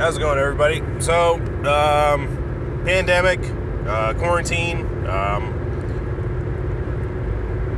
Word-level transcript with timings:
How's 0.00 0.16
it 0.16 0.20
going, 0.20 0.38
everybody? 0.38 0.82
So, 0.98 1.34
um, 1.34 2.82
pandemic, 2.86 3.38
uh, 3.86 4.14
quarantine. 4.14 4.78
Um, 5.06 5.52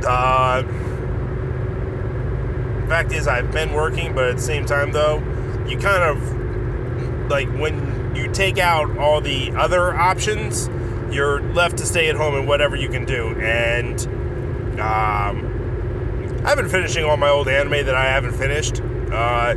uh, 0.07 0.63
fact 2.87 3.11
is, 3.11 3.27
I've 3.27 3.51
been 3.51 3.73
working, 3.73 4.15
but 4.15 4.29
at 4.29 4.37
the 4.37 4.41
same 4.41 4.65
time, 4.65 4.93
though, 4.93 5.17
you 5.67 5.77
kind 5.77 6.01
of 6.01 7.29
like 7.29 7.49
when 7.59 8.15
you 8.15 8.31
take 8.31 8.57
out 8.57 8.97
all 8.97 9.19
the 9.19 9.51
other 9.57 9.93
options, 9.93 10.69
you're 11.13 11.41
left 11.41 11.77
to 11.79 11.85
stay 11.85 12.07
at 12.07 12.15
home 12.15 12.35
and 12.35 12.47
whatever 12.47 12.77
you 12.77 12.87
can 12.87 13.03
do. 13.03 13.37
And 13.41 13.99
um, 14.79 16.41
I've 16.45 16.55
been 16.55 16.69
finishing 16.69 17.03
all 17.03 17.17
my 17.17 17.27
old 17.27 17.49
anime 17.49 17.85
that 17.85 17.95
I 17.95 18.05
haven't 18.05 18.37
finished. 18.37 18.79
Uh, 19.11 19.55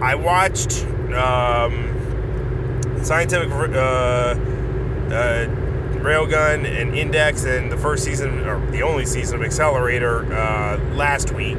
I 0.00 0.16
watched 0.16 0.88
um, 1.14 3.02
Scientific 3.02 3.50
uh, 3.50 4.34
uh, 5.12 5.46
Railgun 6.02 6.64
and 6.64 6.94
Index 6.94 7.44
and 7.44 7.70
the 7.70 7.76
first 7.76 8.04
season, 8.04 8.46
or 8.46 8.64
the 8.70 8.82
only 8.82 9.06
season 9.06 9.36
of 9.36 9.42
Accelerator 9.44 10.32
uh, 10.32 10.78
last 10.94 11.32
week. 11.32 11.58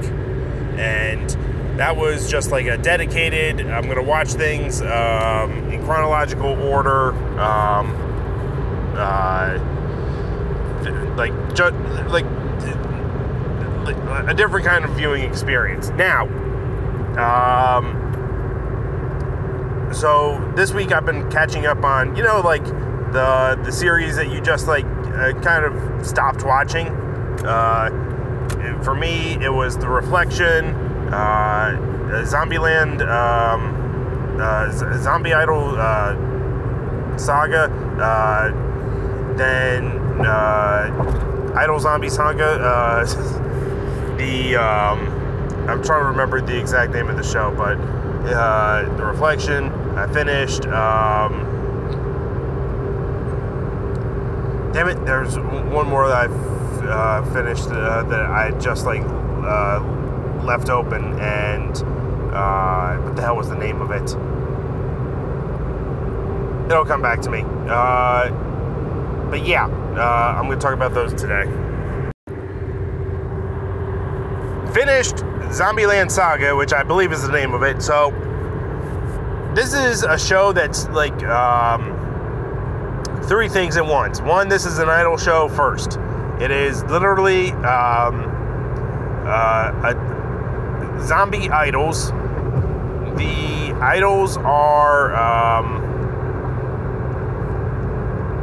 And 0.77 1.29
that 1.77 1.95
was 1.95 2.29
just 2.29 2.51
like 2.51 2.65
a 2.65 2.77
dedicated, 2.77 3.65
I'm 3.67 3.83
to 3.95 4.01
watch 4.03 4.29
things 4.29 4.81
um, 4.81 5.51
in 5.71 5.83
chronological 5.85 6.59
order. 6.61 7.13
Um, 7.39 7.95
uh, 8.95 9.57
like, 11.15 11.33
just, 11.55 11.73
like 12.09 12.25
a 14.27 14.33
different 14.33 14.65
kind 14.65 14.85
of 14.85 14.91
viewing 14.91 15.23
experience. 15.23 15.89
Now, 15.89 16.27
um, 17.17 18.02
so 20.03 20.37
this 20.53 20.73
week 20.73 20.91
I've 20.91 21.05
been 21.05 21.31
catching 21.31 21.65
up 21.65 21.81
on, 21.85 22.13
you 22.17 22.23
know, 22.23 22.41
like 22.41 22.65
the 22.65 23.57
the 23.63 23.71
series 23.71 24.17
that 24.17 24.29
you 24.29 24.41
just 24.41 24.67
like 24.67 24.83
uh, 24.83 25.31
kind 25.39 25.63
of 25.63 26.05
stopped 26.05 26.43
watching. 26.43 26.89
Uh, 27.45 28.81
for 28.83 28.95
me, 28.95 29.41
it 29.41 29.53
was 29.53 29.77
The 29.77 29.87
Reflection, 29.87 30.75
uh, 31.13 32.25
Zombieland, 32.25 33.01
um, 33.07 34.41
uh, 34.41 34.99
Zombie 34.99 35.33
Idol 35.33 35.73
uh, 35.77 37.17
Saga, 37.17 37.71
uh, 38.01 39.35
then 39.37 39.85
uh, 40.25 41.53
Idol 41.55 41.79
Zombie 41.79 42.09
Saga. 42.09 42.59
Uh, 42.59 43.05
the 44.17 44.57
um, 44.57 44.99
I'm 45.69 45.81
trying 45.81 46.01
to 46.01 46.09
remember 46.09 46.41
the 46.41 46.59
exact 46.59 46.91
name 46.91 47.07
of 47.07 47.15
the 47.15 47.23
show, 47.23 47.53
but 47.55 47.77
uh, 48.29 48.83
The 48.97 49.05
Reflection. 49.05 49.82
I 50.03 50.07
finished. 50.11 50.65
Um, 50.65 51.31
damn 54.73 54.89
it, 54.89 55.05
there's 55.05 55.39
one 55.39 55.87
more 55.87 56.09
that 56.09 56.29
I've 56.29 56.83
uh, 56.83 57.33
finished 57.33 57.69
uh, 57.69 58.03
that 58.03 58.19
I 58.19 58.51
just 58.59 58.85
like 58.85 59.01
uh, 59.01 59.79
left 60.43 60.69
open, 60.69 61.17
and 61.21 61.77
uh, 62.33 62.97
what 62.97 63.15
the 63.15 63.21
hell 63.21 63.37
was 63.37 63.47
the 63.47 63.55
name 63.55 63.81
of 63.81 63.91
it? 63.91 64.11
It'll 66.69 66.83
come 66.83 67.01
back 67.01 67.21
to 67.21 67.29
me. 67.29 67.45
Uh, 67.69 68.29
but 69.29 69.45
yeah, 69.45 69.67
uh, 69.67 70.37
I'm 70.37 70.49
to 70.49 70.57
talk 70.57 70.73
about 70.73 70.93
those 70.93 71.13
today. 71.13 71.45
Finished 74.73 75.15
Zombieland 75.53 76.11
Saga, 76.11 76.57
which 76.57 76.73
I 76.73 76.83
believe 76.83 77.13
is 77.13 77.21
the 77.21 77.31
name 77.31 77.53
of 77.53 77.63
it. 77.63 77.81
So 77.81 78.11
this 79.55 79.73
is 79.73 80.03
a 80.03 80.17
show 80.17 80.51
that's 80.51 80.87
like 80.89 81.23
um, 81.23 81.93
three 83.23 83.47
things 83.47 83.77
at 83.77 83.85
once. 83.85 84.21
One, 84.21 84.49
this 84.49 84.65
is 84.65 84.79
an 84.79 84.89
idol 84.89 85.17
show 85.17 85.47
first. 85.49 85.99
It 86.39 86.51
is 86.51 86.83
literally 86.85 87.51
um, 87.51 88.29
uh, 89.25 89.91
a 89.91 91.05
zombie 91.05 91.49
idols. 91.49 92.11
The 93.17 93.77
idols 93.79 94.37
are 94.37 95.13
um, 95.15 95.83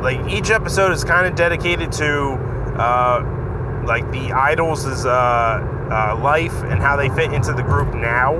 like 0.02 0.20
each 0.28 0.50
episode 0.50 0.92
is 0.92 1.02
kind 1.04 1.26
of 1.26 1.34
dedicated 1.34 1.90
to 1.92 2.34
uh, 2.78 3.82
like 3.84 4.10
the 4.12 4.32
idols' 4.32 5.04
uh, 5.04 5.10
uh, 5.10 6.16
life 6.22 6.54
and 6.62 6.80
how 6.80 6.96
they 6.96 7.08
fit 7.08 7.32
into 7.32 7.52
the 7.52 7.62
group 7.62 7.94
now. 7.94 8.36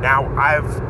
Now 0.00 0.32
I've 0.36 0.85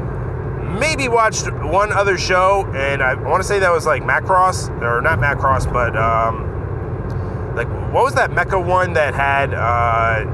maybe 0.78 1.08
watched 1.08 1.50
one 1.50 1.92
other 1.92 2.18
show, 2.18 2.66
and 2.74 3.02
I 3.02 3.14
want 3.14 3.42
to 3.42 3.48
say 3.48 3.58
that 3.58 3.72
was 3.72 3.86
like 3.86 4.02
Macross, 4.02 4.70
or 4.82 5.00
not 5.00 5.18
Macross, 5.18 5.70
but 5.70 5.96
um, 5.96 7.54
like 7.56 7.68
what 7.92 8.04
was 8.04 8.14
that 8.14 8.30
mecha 8.30 8.62
one 8.64 8.92
that 8.92 9.14
had 9.14 9.54
uh, 9.54 10.24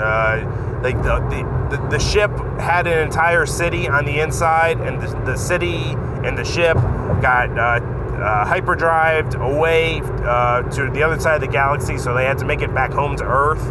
uh, 0.00 0.80
like 0.82 0.96
the, 1.02 1.18
the 1.30 1.88
the 1.90 1.98
ship 1.98 2.30
had 2.58 2.86
an 2.86 2.98
entire 2.98 3.46
city 3.46 3.88
on 3.88 4.04
the 4.04 4.20
inside, 4.20 4.78
and 4.80 5.00
the, 5.00 5.08
the 5.20 5.36
city 5.36 5.76
and 6.24 6.36
the 6.36 6.44
ship 6.44 6.76
got 7.22 7.50
uh, 7.58 7.80
uh, 8.14 8.44
hyperdrived 8.44 9.34
away 9.34 10.00
uh, 10.24 10.62
to 10.70 10.90
the 10.90 11.02
other 11.02 11.18
side 11.18 11.34
of 11.34 11.40
the 11.40 11.48
galaxy, 11.48 11.98
so 11.98 12.14
they 12.14 12.24
had 12.24 12.38
to 12.38 12.44
make 12.44 12.60
it 12.60 12.72
back 12.74 12.92
home 12.92 13.16
to 13.16 13.24
Earth. 13.24 13.62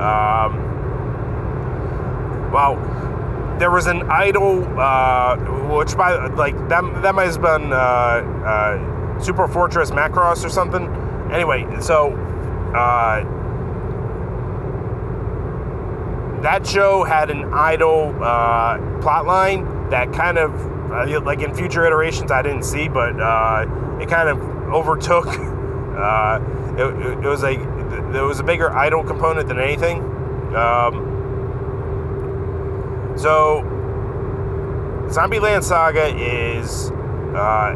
Um, 0.00 0.72
well, 2.52 2.76
there 3.58 3.70
was 3.70 3.86
an 3.86 4.02
idol, 4.10 4.62
uh, 4.78 5.36
which 5.76 5.96
by 5.96 6.26
like 6.28 6.56
that 6.68 6.82
that 7.02 7.14
might 7.14 7.24
have 7.24 7.40
been 7.40 7.72
uh, 7.72 7.76
uh, 7.76 9.20
Super 9.20 9.48
Fortress 9.48 9.90
Macross 9.90 10.44
or 10.44 10.48
something. 10.48 10.88
Anyway, 11.32 11.66
so 11.80 12.12
uh, 12.74 13.22
that 16.42 16.66
show 16.66 17.04
had 17.04 17.30
an 17.30 17.44
idol 17.52 18.14
uh, 18.22 18.78
plot 19.00 19.26
line 19.26 19.88
that 19.90 20.12
kind 20.12 20.38
of 20.38 20.52
uh, 20.92 21.20
like 21.20 21.40
in 21.40 21.54
future 21.54 21.86
iterations 21.86 22.30
I 22.30 22.42
didn't 22.42 22.64
see, 22.64 22.88
but 22.88 23.18
uh, 23.18 23.66
it 24.00 24.08
kind 24.08 24.28
of 24.28 24.38
overtook. 24.72 25.26
It, 26.76 27.24
it 27.24 27.26
was 27.26 27.42
a 27.42 27.56
there 28.12 28.24
was 28.24 28.38
a 28.38 28.42
bigger 28.42 28.70
idol 28.70 29.02
component 29.02 29.48
than 29.48 29.58
anything. 29.58 30.02
Um, 30.54 31.15
so, 33.16 33.62
Zombieland 35.08 35.64
Saga 35.64 36.06
is. 36.16 36.90
Uh, 37.34 37.74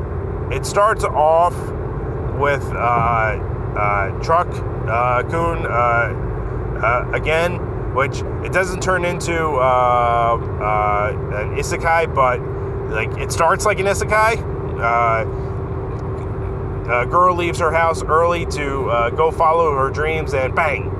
it 0.50 0.66
starts 0.66 1.04
off 1.04 1.54
with 2.40 2.64
uh, 2.72 2.76
uh, 3.76 4.22
Truck 4.22 4.48
uh, 4.48 5.22
uh, 5.22 5.70
uh, 6.82 7.10
again, 7.12 7.94
which 7.94 8.22
it 8.44 8.52
doesn't 8.52 8.82
turn 8.82 9.04
into 9.04 9.36
uh, 9.36 10.36
an 11.34 11.56
isekai, 11.56 12.12
but 12.14 12.40
like 12.90 13.16
it 13.20 13.30
starts 13.30 13.64
like 13.64 13.78
an 13.78 13.86
isekai. 13.86 14.38
A 16.90 17.06
girl 17.06 17.36
leaves 17.36 17.60
her 17.60 17.70
house 17.70 18.02
early 18.02 18.46
to 18.46 19.12
go 19.16 19.30
follow 19.30 19.76
her 19.76 19.90
dreams, 19.90 20.34
and 20.34 20.52
bang, 20.54 20.90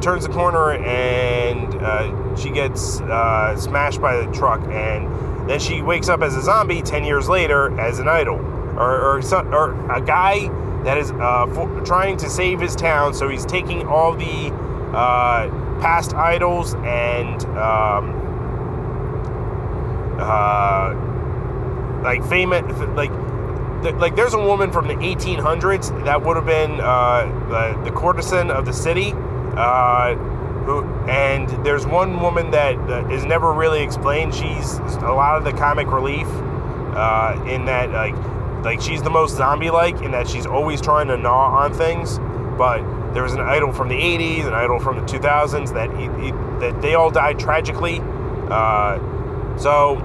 turns 0.00 0.26
the 0.26 0.32
corner 0.32 0.72
and 0.72 1.74
uh, 1.76 2.36
she 2.36 2.50
gets 2.50 3.00
uh, 3.00 3.56
smashed 3.56 4.00
by 4.00 4.16
the 4.16 4.30
truck, 4.32 4.60
and 4.68 5.48
then 5.48 5.58
she 5.58 5.82
wakes 5.82 6.08
up 6.08 6.22
as 6.22 6.36
a 6.36 6.42
zombie 6.42 6.82
ten 6.82 7.04
years 7.04 7.28
later 7.28 7.78
as 7.80 7.98
an 7.98 8.08
idol, 8.08 8.36
or 8.76 9.20
or, 9.20 9.54
or 9.54 9.90
a 9.90 10.00
guy 10.00 10.48
that 10.84 10.98
is 10.98 11.10
uh, 11.12 11.46
for, 11.54 11.80
trying 11.84 12.16
to 12.18 12.30
save 12.30 12.60
his 12.60 12.76
town. 12.76 13.12
So 13.14 13.28
he's 13.28 13.44
taking 13.44 13.86
all 13.86 14.14
the 14.14 14.52
uh, 14.94 15.48
past 15.80 16.14
idols 16.14 16.74
and 16.74 17.44
um, 17.56 18.14
uh, 20.18 20.94
like 22.02 22.24
famous 22.28 22.62
like. 22.96 23.10
Like 23.80 24.16
there's 24.16 24.34
a 24.34 24.40
woman 24.40 24.72
from 24.72 24.88
the 24.88 24.94
1800s 24.94 26.04
that 26.04 26.20
would 26.24 26.34
have 26.34 26.46
been 26.46 26.80
uh, 26.80 27.26
the, 27.48 27.84
the 27.84 27.92
courtesan 27.92 28.50
of 28.50 28.66
the 28.66 28.72
city, 28.72 29.12
uh, 29.56 30.14
who, 30.64 30.84
and 31.08 31.48
there's 31.64 31.86
one 31.86 32.20
woman 32.20 32.50
that 32.50 32.76
uh, 32.76 33.08
is 33.08 33.24
never 33.24 33.52
really 33.52 33.82
explained. 33.82 34.34
She's 34.34 34.76
a 34.78 35.12
lot 35.12 35.38
of 35.38 35.44
the 35.44 35.52
comic 35.52 35.86
relief 35.90 36.26
uh, 36.26 37.42
in 37.46 37.64
that, 37.66 37.90
like, 37.90 38.14
like 38.64 38.80
she's 38.80 39.02
the 39.02 39.10
most 39.10 39.36
zombie-like 39.36 40.02
in 40.02 40.10
that 40.10 40.28
she's 40.28 40.46
always 40.46 40.80
trying 40.80 41.08
to 41.08 41.16
gnaw 41.16 41.56
on 41.56 41.72
things. 41.72 42.18
But 42.58 42.82
there 43.14 43.22
was 43.22 43.32
an 43.32 43.40
idol 43.40 43.72
from 43.72 43.88
the 43.88 43.94
80s, 43.94 44.46
an 44.46 44.54
idol 44.54 44.78
from 44.78 44.96
the 44.96 45.04
2000s 45.04 45.72
that 45.72 45.90
he, 45.96 46.04
he, 46.24 46.32
that 46.60 46.82
they 46.82 46.94
all 46.94 47.10
died 47.10 47.38
tragically. 47.38 48.00
Uh, 48.50 48.98
so 49.56 49.96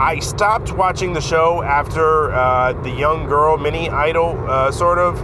I 0.00 0.18
stopped 0.20 0.72
watching 0.72 1.12
the 1.12 1.20
show 1.20 1.62
after 1.62 2.32
uh, 2.32 2.72
the 2.72 2.88
young 2.88 3.26
girl 3.28 3.58
mini 3.58 3.90
idol, 3.90 4.42
uh, 4.48 4.72
sort 4.72 4.98
of, 4.98 5.16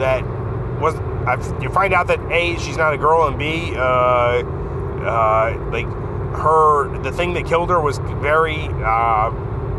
that 0.00 0.24
was. 0.80 0.96
I, 0.96 1.36
you 1.62 1.70
find 1.70 1.94
out 1.94 2.08
that 2.08 2.20
A, 2.32 2.58
she's 2.58 2.76
not 2.76 2.92
a 2.92 2.98
girl, 2.98 3.28
and 3.28 3.38
B, 3.38 3.72
uh, 3.76 3.80
uh, 3.80 5.68
like 5.70 5.86
her 6.38 6.98
the 7.04 7.12
thing 7.12 7.34
that 7.34 7.46
killed 7.46 7.70
her 7.70 7.80
was 7.80 7.98
very 7.98 8.64
uh, 8.64 9.30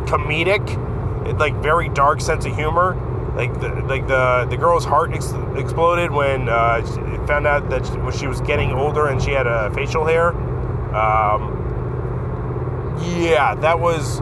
comedic, 0.08 1.38
like 1.38 1.54
very 1.62 1.90
dark 1.90 2.22
sense 2.22 2.46
of 2.46 2.56
humor. 2.56 2.96
Like 3.36 3.60
the 3.60 3.68
like 3.82 4.08
the 4.08 4.48
the 4.50 4.56
girl's 4.56 4.86
heart 4.86 5.12
ex- 5.12 5.34
exploded 5.58 6.10
when 6.10 6.48
uh, 6.48 6.82
found 7.28 7.48
out 7.48 7.70
that 7.70 7.86
she, 7.86 7.92
when 7.98 8.14
she 8.14 8.28
was 8.28 8.40
getting 8.40 8.72
older 8.72 9.08
and 9.08 9.22
she 9.22 9.32
had 9.32 9.46
a 9.46 9.74
facial 9.74 10.06
hair. 10.06 10.30
Um, 10.96 11.66
yeah, 13.20 13.54
that 13.56 13.80
was 13.80 14.22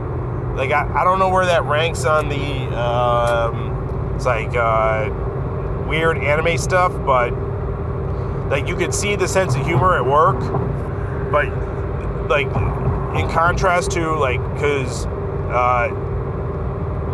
like 0.56 0.72
I, 0.72 1.02
I 1.02 1.04
don't 1.04 1.20
know 1.20 1.30
where 1.30 1.46
that 1.46 1.64
ranks 1.66 2.06
on 2.06 2.30
the 2.30 2.78
um, 2.78 4.14
it's 4.16 4.26
like 4.26 4.56
uh, 4.56 5.10
weird 5.88 6.18
anime 6.18 6.58
stuff, 6.58 6.92
but 7.06 7.32
like 8.50 8.68
you 8.68 8.76
could 8.76 8.94
see 8.94 9.16
the 9.16 9.28
sense 9.28 9.56
of 9.56 9.66
humor 9.66 9.98
at 9.98 10.06
work, 10.06 10.40
but 11.32 11.48
like 12.30 12.48
in 13.18 13.30
contrast 13.30 13.92
to 13.92 14.16
like 14.16 14.42
because 14.54 15.06
uh, 15.52 15.90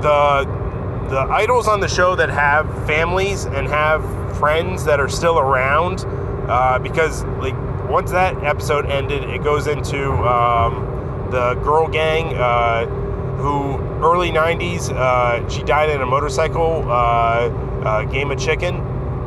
the 0.02 0.62
the 1.10 1.20
idols 1.20 1.68
on 1.68 1.80
the 1.80 1.88
show 1.88 2.16
that 2.16 2.30
have 2.30 2.68
families 2.86 3.46
and 3.46 3.68
have 3.68 4.02
friends 4.38 4.86
that 4.86 5.00
are 5.00 5.10
still 5.10 5.40
around 5.40 6.06
uh, 6.48 6.80
because 6.80 7.24
like 7.40 7.56
once 7.90 8.12
that 8.12 8.42
episode 8.44 8.86
ended 8.86 9.24
it 9.30 9.44
goes 9.44 9.68
into 9.68 10.12
um, 10.26 10.88
the 11.32 11.56
girl 11.56 11.88
gang 11.88 12.34
uh, 12.38 12.86
who 13.42 13.78
early 14.04 14.32
90s 14.32 14.92
uh, 14.92 15.48
she 15.50 15.64
died 15.64 15.90
in 15.90 16.02
a 16.02 16.06
motorcycle 16.06 16.84
uh, 16.88 17.50
uh, 17.84 18.04
game 18.06 18.32
of 18.32 18.40
chicken. 18.40 18.76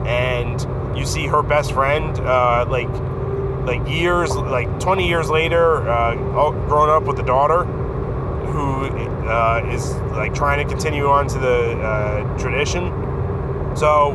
And 0.07 0.97
you 0.97 1.05
see 1.05 1.27
her 1.27 1.43
best 1.43 1.73
friend 1.73 2.19
uh, 2.21 2.67
like 2.69 2.89
like 3.67 3.89
years 3.89 4.35
like 4.37 4.79
20 4.79 5.09
years 5.09 5.31
later 5.31 5.89
uh, 5.89 6.15
grown 6.69 6.91
up 6.91 7.05
with 7.05 7.19
a 7.19 7.23
daughter 7.23 7.65
who 7.65 8.85
is 9.73 9.95
like 10.13 10.35
trying 10.35 10.65
to 10.65 10.73
continue 10.73 11.07
on 11.07 11.27
to 11.27 11.39
the 11.39 12.37
tradition. 12.39 12.85
So 13.75 14.13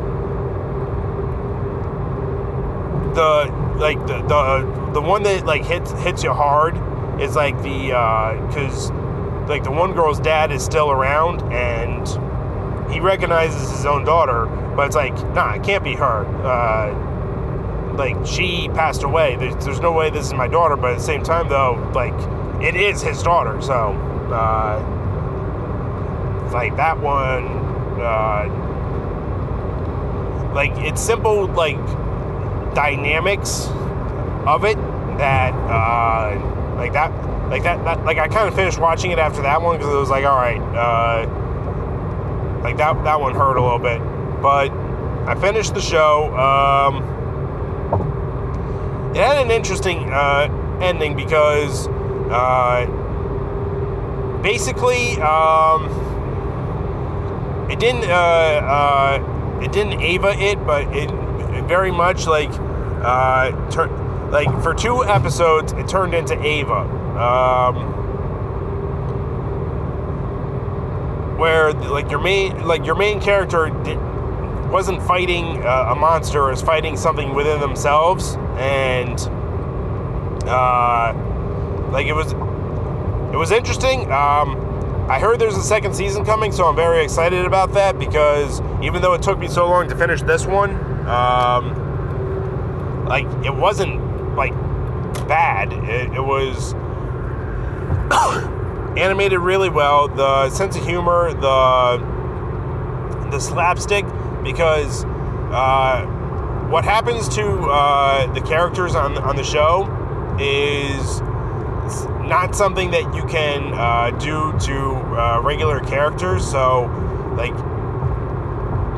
the 3.16 3.76
like 3.78 4.00
the, 4.08 4.22
the 4.22 4.92
the 4.94 5.02
one 5.02 5.24
that 5.24 5.46
like 5.46 5.66
hits 5.66 5.92
hits 6.04 6.24
you 6.24 6.32
hard 6.32 6.76
is 7.20 7.36
like 7.36 7.58
the 7.64 7.88
because 8.48 8.92
like 9.50 9.64
the 9.64 9.72
one 9.72 9.94
girl's 9.94 10.20
dad 10.20 10.52
is 10.52 10.64
still 10.64 10.92
around 10.92 11.42
and 11.52 12.08
he 12.94 13.00
recognizes 13.00 13.72
his 13.72 13.86
own 13.86 14.06
daughter, 14.06 14.46
but 14.76 14.86
it's 14.86 14.96
like, 14.96 15.14
nah, 15.34 15.56
it 15.56 15.64
can't 15.64 15.84
be 15.84 15.96
her. 15.96 16.26
Uh, 16.46 17.96
like 17.98 18.16
she 18.26 18.70
passed 18.70 19.02
away. 19.04 19.36
There's, 19.38 19.66
there's, 19.66 19.80
no 19.80 19.92
way 19.92 20.12
this 20.12 20.28
is 20.28 20.34
my 20.34 20.48
daughter, 20.48 20.76
but 20.76 20.92
at 20.92 20.98
the 21.00 21.04
same 21.04 21.24
time, 21.24 21.50
though, 21.50 21.92
like 21.96 22.14
it 22.62 22.76
is 22.76 23.02
his 23.02 23.24
daughter. 23.24 23.60
So, 23.62 23.94
uh, 24.32 24.80
like 26.54 26.76
that 26.78 27.00
one, 27.00 27.48
uh, 28.00 28.46
like 30.54 30.72
it's 30.78 31.02
simple, 31.02 31.48
like 31.48 31.84
dynamics 32.76 33.68
of 34.46 34.64
it 34.64 34.78
that, 35.18 35.54
uh, 35.54 36.59
like 36.80 36.94
that, 36.94 37.12
like 37.50 37.64
that, 37.64 37.84
that 37.84 38.06
like 38.06 38.18
I 38.18 38.28
kind 38.28 38.48
of 38.48 38.56
finished 38.56 38.80
watching 38.80 39.12
it 39.12 39.20
after 39.20 39.42
that 39.42 39.62
one 39.62 39.78
because 39.78 39.94
it 39.94 39.98
was 39.98 40.10
like, 40.10 40.26
all 40.26 40.38
right. 40.38 40.60
Uh, 40.60 41.50
like 42.62 42.78
that 42.78 43.04
that 43.04 43.20
one 43.20 43.34
hurt 43.34 43.58
a 43.58 43.62
little 43.62 43.80
bit, 43.80 44.00
but 44.42 44.72
I 45.28 45.36
finished 45.40 45.74
the 45.74 45.82
show. 45.82 46.36
Um, 46.36 47.04
it 49.16 49.18
had 49.18 49.38
an 49.38 49.52
interesting 49.52 50.12
uh, 50.12 50.78
ending 50.82 51.16
because 51.16 51.88
uh, 52.30 52.86
basically 54.42 55.20
um, 55.22 55.86
it 57.70 57.80
didn't 57.80 58.10
uh, 58.10 58.14
uh 58.14 59.60
it 59.62 59.72
didn't 59.72 60.02
Eva 60.02 60.34
it, 60.38 60.66
but 60.66 60.84
it, 60.96 61.10
it 61.12 61.66
very 61.66 61.92
much 61.92 62.28
like 62.28 62.50
uh, 63.02 63.52
tur- 63.70 64.09
like 64.32 64.50
for 64.62 64.74
two 64.74 65.04
episodes 65.06 65.74
it 65.74 65.88
turned 65.88 66.14
into 66.14 66.40
Eva, 66.46 66.82
Um, 67.20 67.98
where 71.38 71.74
like 71.74 72.10
your 72.12 72.20
main 72.20 72.68
like 72.68 72.86
your 72.86 72.96
main 72.96 73.20
character 73.20 73.70
did, 73.84 73.98
wasn't 74.70 75.02
fighting 75.04 75.64
uh, 75.66 75.90
a 75.92 75.96
monster, 75.96 76.52
is 76.52 76.62
fighting 76.62 76.96
something 76.96 77.34
within 77.34 77.60
themselves, 77.60 78.36
and 78.58 79.20
uh, 80.48 81.14
like 81.92 82.08
it 82.08 82.14
was 82.14 82.34
it 83.34 83.38
was 83.38 83.52
interesting. 83.52 84.12
Um, 84.12 84.66
I 85.10 85.20
heard 85.20 85.40
there's 85.40 85.58
a 85.58 85.64
second 85.64 85.96
season 85.96 86.24
coming, 86.24 86.52
so 86.52 86.66
I'm 86.66 86.76
very 86.76 87.04
excited 87.04 87.46
about 87.46 87.74
that 87.74 87.98
because 87.98 88.62
even 88.84 89.02
though 89.02 89.14
it 89.14 89.24
took 89.24 89.40
me 89.40 89.48
so 89.48 89.68
long 89.68 89.88
to 89.90 89.96
finish 89.96 90.22
this 90.22 90.46
one, 90.46 90.72
um, 91.08 93.06
like 93.08 93.26
it 93.44 93.56
wasn't 93.56 94.00
like 94.40 94.54
bad. 95.28 95.74
It, 95.74 96.14
it 96.14 96.22
was 96.22 96.74
animated 98.98 99.40
really 99.40 99.70
well. 99.70 100.08
The 100.08 100.50
sense 100.50 100.76
of 100.76 100.86
humor, 100.86 101.34
the 101.34 102.18
the 103.30 103.40
slapstick, 103.40 104.06
because 104.44 105.06
uh, 105.52 106.06
what 106.72 106.84
happens 106.84 107.30
to 107.36 107.46
uh, 107.46 108.34
the 108.34 108.42
characters 108.42 108.96
on 108.96 109.18
on 109.18 109.36
the 109.36 109.44
show 109.44 109.86
is 110.40 111.22
not 112.28 112.56
something 112.56 112.92
that 112.92 113.14
you 113.14 113.26
can 113.26 113.74
uh, 113.74 114.12
do 114.20 114.58
to 114.60 114.96
uh, 115.20 115.42
regular 115.44 115.80
characters. 115.82 116.50
So, 116.50 116.86
like 117.36 117.56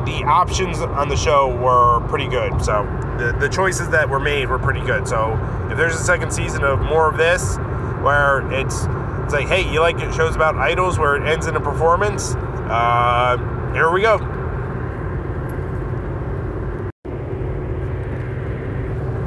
the 0.06 0.24
options 0.24 0.80
on 0.80 1.08
the 1.08 1.16
show 1.16 1.54
were 1.56 2.00
pretty 2.08 2.28
good. 2.28 2.62
So 2.62 2.84
the 3.18 3.36
the 3.38 3.48
choices 3.48 3.88
that 3.90 4.08
were 4.08 4.20
made 4.20 4.48
were 4.48 4.58
pretty 4.58 4.80
good. 4.80 5.06
So 5.06 5.34
if 5.70 5.76
there's 5.76 5.94
a 5.94 6.02
second 6.02 6.32
season 6.32 6.64
of 6.64 6.80
more 6.80 7.08
of 7.08 7.16
this, 7.16 7.56
where 8.02 8.50
it's 8.52 8.86
it's 9.24 9.32
like, 9.32 9.48
hey, 9.48 9.72
you 9.72 9.80
like 9.80 9.98
shows 10.12 10.34
about 10.34 10.56
idols 10.56 10.98
where 10.98 11.16
it 11.16 11.28
ends 11.28 11.46
in 11.46 11.56
a 11.56 11.60
performance? 11.60 12.34
Uh, 12.34 13.36
here 13.72 13.90
we 13.90 14.02
go. 14.02 14.18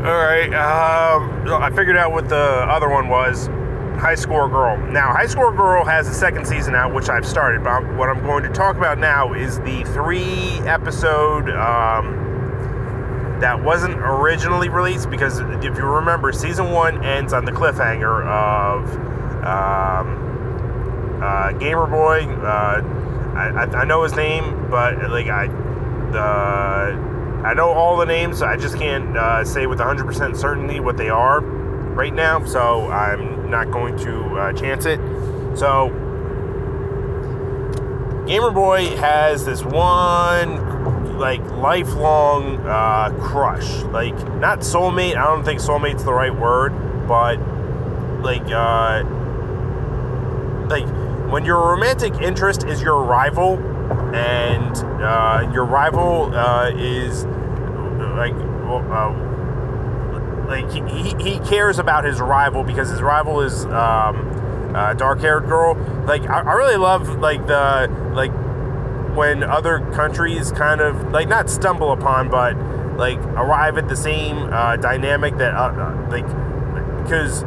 All 0.05 0.13
right, 0.13 0.53
um, 0.53 1.51
I 1.51 1.71
figured 1.75 1.97
out 1.97 2.11
what 2.11 2.29
the 2.29 2.35
other 2.35 2.89
one 2.89 3.09
was. 3.09 3.47
High 3.97 4.15
Score 4.15 4.47
Girl. 4.49 4.77
Now, 4.77 5.11
High 5.13 5.25
Score 5.25 5.51
Girl 5.51 5.83
has 5.85 6.07
a 6.07 6.13
second 6.13 6.45
season 6.45 6.75
out, 6.75 6.93
which 6.93 7.09
I've 7.09 7.25
started. 7.25 7.63
But 7.63 7.81
what 7.95 8.09
I'm 8.09 8.21
going 8.21 8.43
to 8.43 8.49
talk 8.49 8.75
about 8.75 8.99
now 8.99 9.33
is 9.33 9.59
the 9.61 9.83
three 9.85 10.59
episode 10.67 11.49
um, 11.49 12.34
that 13.41 13.61
wasn't 13.61 13.95
originally 13.95 14.69
released 14.69 15.09
because 15.09 15.39
if 15.39 15.77
you 15.77 15.83
remember, 15.83 16.31
season 16.31 16.71
one 16.71 17.03
ends 17.03 17.33
on 17.33 17.45
the 17.45 17.51
cliffhanger 17.51 18.25
of 18.25 18.89
um, 19.45 21.21
uh, 21.21 21.51
Gamer 21.53 21.87
Boy. 21.87 22.23
Uh, 22.25 22.81
I, 23.35 23.81
I, 23.81 23.85
know 23.85 24.03
his 24.03 24.15
name, 24.15 24.69
but 24.69 25.11
like 25.11 25.27
I, 25.27 25.47
the 25.47 27.45
I 27.45 27.53
know 27.53 27.69
all 27.69 27.97
the 27.97 28.05
names. 28.05 28.39
So 28.39 28.45
I 28.45 28.57
just 28.57 28.77
can't 28.77 29.15
uh, 29.17 29.43
say 29.43 29.67
with 29.67 29.79
100% 29.79 30.35
certainty 30.35 30.79
what 30.79 30.97
they 30.97 31.09
are 31.09 31.41
right 31.41 32.13
now. 32.13 32.43
So 32.45 32.89
I'm 32.89 33.49
not 33.49 33.71
going 33.71 33.97
to 33.99 34.37
uh, 34.37 34.53
chance 34.53 34.85
it. 34.85 34.99
So 35.57 35.89
Gamer 38.25 38.51
Boy 38.51 38.95
has 38.97 39.45
this 39.45 39.63
one 39.63 40.94
like 41.17 41.41
lifelong 41.51 42.59
uh, 42.65 43.09
crush, 43.21 43.83
like 43.83 44.15
not 44.35 44.59
soulmate. 44.59 45.15
I 45.15 45.25
don't 45.25 45.43
think 45.43 45.59
soulmate's 45.59 46.03
the 46.03 46.13
right 46.13 46.33
word, 46.35 46.71
but 47.07 47.37
like 48.21 48.45
uh, 48.51 49.03
like 50.67 50.85
when 51.31 51.45
your 51.45 51.57
romantic 51.57 52.13
interest 52.15 52.63
is 52.63 52.81
your 52.81 53.03
rival 53.03 53.57
and 54.15 54.75
uh, 55.01 55.49
your 55.53 55.65
rival 55.65 56.33
uh, 56.35 56.69
is 56.71 57.25
like 58.15 58.33
uh, 58.33 59.11
like 60.47 60.69
he, 60.71 61.15
he 61.23 61.39
cares 61.39 61.79
about 61.79 62.03
his 62.03 62.19
rival 62.19 62.63
because 62.63 62.89
his 62.89 63.01
rival 63.01 63.41
is 63.41 63.65
um, 63.65 64.15
a 64.75 64.93
dark-haired 64.95 65.47
girl 65.47 65.75
like 66.05 66.27
I, 66.29 66.41
I 66.41 66.53
really 66.53 66.77
love 66.77 67.07
like 67.19 67.45
the 67.47 67.87
like 68.13 68.31
when 69.15 69.43
other 69.43 69.79
countries 69.93 70.51
kind 70.51 70.81
of 70.81 71.11
like 71.11 71.27
not 71.27 71.49
stumble 71.49 71.91
upon 71.91 72.29
but 72.29 72.55
like 72.97 73.17
arrive 73.35 73.77
at 73.77 73.87
the 73.87 73.95
same 73.95 74.37
uh, 74.53 74.75
dynamic 74.77 75.37
that 75.37 75.53
uh, 75.53 75.71
uh 75.71 76.07
like 76.09 76.25
because 77.03 77.43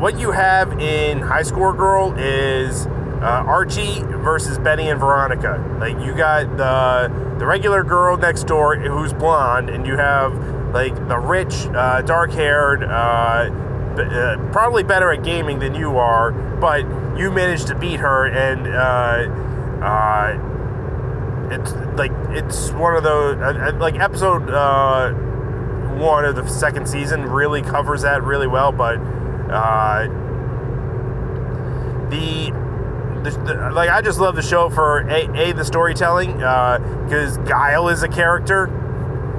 what 0.00 0.18
you 0.18 0.30
have 0.30 0.78
in 0.80 1.18
High 1.18 1.42
Score 1.42 1.72
Girl 1.72 2.14
is 2.16 2.86
uh, 2.86 3.42
Archie 3.46 4.00
versus 4.02 4.58
Betty 4.58 4.88
and 4.88 5.00
Veronica. 5.00 5.76
Like 5.80 5.98
you 6.04 6.14
got 6.14 6.56
the 6.56 7.36
the 7.38 7.46
regular 7.46 7.82
girl 7.82 8.16
next 8.16 8.44
door 8.44 8.76
who's 8.76 9.12
blonde, 9.12 9.70
and 9.70 9.86
you 9.86 9.96
have 9.96 10.72
like 10.72 10.94
the 11.08 11.18
rich, 11.18 11.66
uh, 11.74 12.02
dark-haired, 12.02 12.84
uh, 12.84 12.86
uh, 12.86 14.52
probably 14.52 14.82
better 14.82 15.10
at 15.10 15.24
gaming 15.24 15.58
than 15.58 15.74
you 15.74 15.96
are, 15.96 16.30
but 16.30 16.80
you 17.18 17.30
managed 17.30 17.66
to 17.68 17.74
beat 17.74 18.00
her, 18.00 18.26
and 18.26 18.66
uh, 19.82 19.84
uh, 19.84 21.48
it's 21.50 21.72
like 21.96 22.12
it's 22.30 22.70
one 22.72 22.96
of 22.96 23.02
those 23.02 23.36
uh, 23.36 23.68
uh, 23.68 23.78
like 23.78 23.98
episode 23.98 24.50
uh, 24.50 25.10
one 25.98 26.24
of 26.24 26.36
the 26.36 26.46
second 26.46 26.88
season 26.88 27.22
really 27.22 27.62
covers 27.62 28.02
that 28.02 28.22
really 28.22 28.46
well, 28.46 28.70
but 28.70 28.98
uh, 29.50 30.04
the, 32.10 32.52
the, 33.22 33.30
the 33.30 33.70
like 33.72 33.90
I 33.90 34.02
just 34.02 34.20
love 34.20 34.36
the 34.36 34.42
show 34.42 34.68
for 34.68 35.00
a, 35.08 35.28
a 35.40 35.52
the 35.52 35.64
storytelling 35.64 36.32
because 36.34 37.38
Guile 37.38 37.88
is 37.88 38.02
a 38.02 38.08
character. 38.08 38.68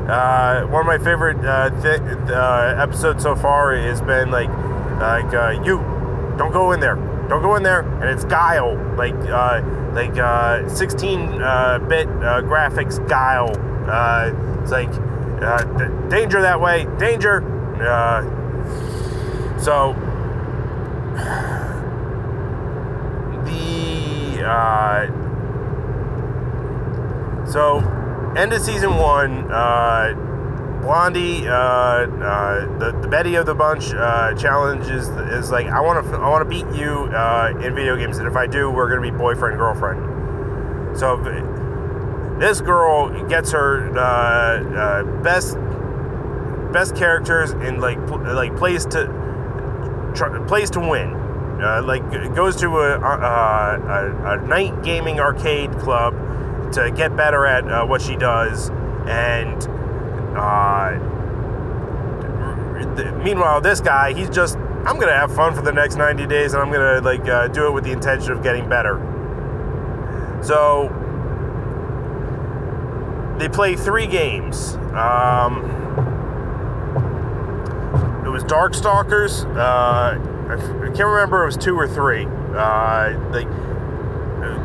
Uh, 0.10 0.66
one 0.68 0.82
of 0.82 0.88
my 0.88 0.98
favorite 0.98 1.38
uh, 1.46 1.70
th- 1.82 2.02
uh, 2.30 2.76
episodes 2.80 3.22
so 3.22 3.36
far 3.36 3.76
has 3.76 4.02
been 4.02 4.32
like 4.32 4.50
like 5.00 5.34
uh, 5.34 5.62
you 5.64 5.78
don't 6.38 6.52
go 6.52 6.72
in 6.72 6.80
there 6.80 6.98
don't 7.30 7.44
go 7.44 7.56
in 7.56 7.64
there 7.64 7.82
and 7.82 8.06
it's 8.06 8.26
guile. 8.26 8.76
Like 8.98 9.14
uh, 9.14 9.62
like 9.94 10.18
uh, 10.18 10.68
16 10.68 11.42
uh, 11.42 11.80
bit 11.88 12.08
uh, 12.08 12.42
graphics 12.42 13.08
guile. 13.08 13.52
It's 14.62 14.72
like 14.72 14.92
danger 16.10 16.42
that 16.42 16.60
way 16.60 16.86
danger. 16.98 17.44
So 19.62 19.94
the 23.46 24.44
so 27.50 27.80
end 28.36 28.54
of 28.54 28.62
season 28.62 28.96
one, 28.96 29.52
uh, 29.52 30.14
Blondie, 30.82 31.48
uh, 31.48 31.54
uh, 31.54 32.78
the, 32.80 32.98
the 33.02 33.08
Betty 33.08 33.36
of 33.36 33.46
the 33.46 33.54
bunch 33.54 33.94
uh, 33.94 34.34
challenge 34.36 34.88
is, 34.88 35.08
is 35.10 35.52
like 35.52 35.68
I 35.68 35.82
want 35.82 36.06
to 36.06 36.16
I 36.16 36.30
want 36.30 36.42
to 36.42 36.50
beat 36.50 36.66
you 36.78 37.06
uh, 37.14 37.54
in 37.62 37.76
video 37.76 37.96
games, 37.98 38.18
and 38.18 38.28
if 38.28 38.36
I 38.36 38.48
do, 38.48 38.72
we're 38.72 38.90
gonna 38.90 39.02
be 39.02 39.12
boyfriend 39.12 39.58
girlfriend. 39.58 40.98
So 40.98 41.18
this 42.40 42.62
girl 42.62 43.28
gets 43.28 43.52
her 43.52 43.98
uh, 43.98 45.04
best 45.22 45.58
best 46.72 46.96
characters 46.96 47.52
and 47.52 47.82
like 47.82 48.00
like 48.10 48.56
plays 48.56 48.86
to 48.88 49.08
plays 50.48 50.70
to 50.72 50.80
win. 50.80 51.14
like 51.86 52.10
goes 52.36 52.56
to 52.58 52.80
a, 52.80 53.00
a, 53.00 54.34
a 54.34 54.48
night 54.48 54.82
gaming 54.84 55.20
arcade 55.20 55.72
club 55.80 56.14
to 56.74 56.92
get 56.92 57.16
better 57.16 57.46
at 57.46 57.70
uh, 57.70 57.86
what 57.86 58.02
she 58.02 58.16
does. 58.16 58.70
And 59.08 59.68
uh, 60.36 60.98
meanwhile, 63.24 63.62
this 63.62 63.82
guy, 63.82 64.14
he's 64.14 64.30
just, 64.30 64.58
I'm 64.58 65.00
gonna 65.00 65.14
have 65.14 65.34
fun 65.36 65.56
for 65.56 65.62
the 65.62 65.72
next 65.72 65.96
90 65.96 66.28
days, 66.28 66.54
and 66.54 66.62
I'm 66.62 66.72
gonna 66.72 67.02
like 67.02 67.28
uh, 67.28 67.48
do 67.48 67.68
it 67.68 67.72
with 67.72 67.84
the 67.84 67.92
intention 67.92 68.32
of 68.32 68.44
getting 68.44 68.68
better. 68.70 68.98
So 70.42 70.90
they 73.40 73.50
play 73.50 73.76
three 73.76 74.08
games. 74.08 74.76
Um, 74.94 75.66
it 78.26 78.30
was 78.30 78.44
Darkstalkers. 78.44 79.46
Uh, 79.56 80.20
I 80.50 80.88
can't 80.96 81.00
remember 81.00 81.44
it 81.44 81.46
was 81.46 81.58
two 81.58 81.78
or 81.78 81.88
three. 81.88 82.26
Uh, 82.26 83.18
like 83.32 83.48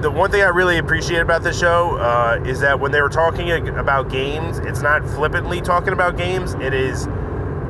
the 0.01 0.11
one 0.11 0.31
thing 0.31 0.43
I 0.43 0.49
really 0.49 0.79
appreciate 0.79 1.21
about 1.21 1.43
this 1.43 1.59
show 1.59 1.97
uh, 1.97 2.43
is 2.45 2.61
that 2.61 2.79
when 2.79 2.93
they 2.93 3.01
were 3.01 3.09
talking 3.09 3.51
about 3.69 4.11
games, 4.11 4.59
it's 4.59 4.83
not 4.83 5.05
flippantly 5.11 5.61
talking 5.61 5.93
about 5.93 6.17
games. 6.17 6.55
It 6.55 6.75
is 6.75 7.07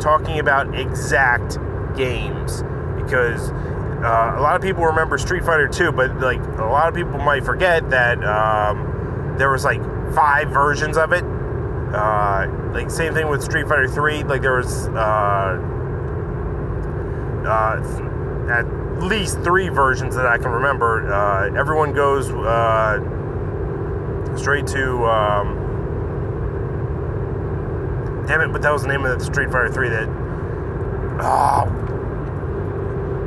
talking 0.00 0.38
about 0.38 0.75
exact 0.78 1.59
games 1.97 2.62
because 2.97 3.50
uh, 3.50 4.35
a 4.37 4.40
lot 4.40 4.56
of 4.56 4.62
people 4.62 4.85
remember 4.85 5.16
Street 5.18 5.44
Fighter 5.44 5.68
2, 5.68 5.92
but 5.92 6.18
like 6.21 6.40
a 6.59 6.64
lot 6.64 6.88
of 6.88 6.94
people 6.94 7.18
might 7.18 7.44
forget 7.44 7.88
that 7.90 8.23
um, 8.25 9.35
there 9.38 9.50
was 9.50 9.64
like 9.64 9.83
five 10.14 10.49
versions 10.50 10.97
of 10.97 11.12
it. 11.12 11.25
Uh, 11.25 12.47
like 12.73 12.90
same 12.90 13.14
thing 13.14 13.28
with 13.28 13.42
Street 13.42 13.68
Fighter 13.68 13.88
3. 13.88 14.25
Like 14.25 14.42
there 14.42 14.56
was 14.56 14.88
uh, 14.88 15.59
uh, 17.47 18.50
at 18.50 18.83
least 19.02 19.40
three 19.40 19.68
versions 19.68 20.14
that 20.16 20.26
I 20.26 20.38
can 20.38 20.50
remember. 20.50 21.12
Uh, 21.12 21.52
everyone 21.58 21.92
goes 21.92 22.30
uh, 22.30 22.98
straight 24.36 24.66
to. 24.68 25.04
Um, 25.04 25.56
damn 28.26 28.40
it! 28.40 28.52
But 28.52 28.62
that 28.62 28.72
was 28.72 28.82
the 28.82 28.88
name 28.88 29.04
of 29.04 29.18
the 29.18 29.24
Street 29.24 29.50
Fighter 29.50 29.70
Three 29.72 29.88
that. 29.88 30.08
Oh, 31.20 31.66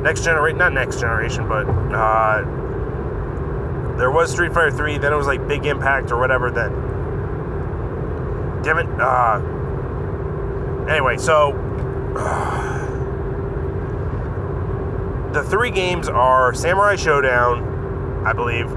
next 0.02 0.24
generation, 0.24 0.58
not 0.58 0.72
next 0.72 1.00
generation, 1.00 1.48
but 1.48 1.66
uh, 1.66 2.42
there 3.96 4.10
was 4.10 4.30
Street 4.30 4.52
Fighter 4.52 4.70
Three. 4.70 4.98
Then 4.98 5.12
it 5.12 5.16
was 5.16 5.26
like 5.26 5.46
Big 5.48 5.66
Impact 5.66 6.10
or 6.10 6.18
whatever. 6.18 6.50
Then, 6.50 6.72
damn 8.62 8.78
it. 8.78 8.88
Uh, 9.00 9.40
anyway, 10.90 11.16
so. 11.16 11.54
The 15.32 15.42
three 15.42 15.70
games 15.70 16.08
are 16.08 16.54
Samurai 16.54 16.94
Shodown, 16.94 18.24
I 18.24 18.32
believe, 18.32 18.72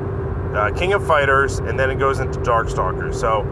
uh, 0.54 0.72
King 0.72 0.92
of 0.94 1.06
Fighters, 1.08 1.60
and 1.60 1.80
then 1.80 1.90
it 1.90 1.98
goes 1.98 2.20
into 2.20 2.40
Darkstalkers. 2.40 3.16
So, 3.16 3.48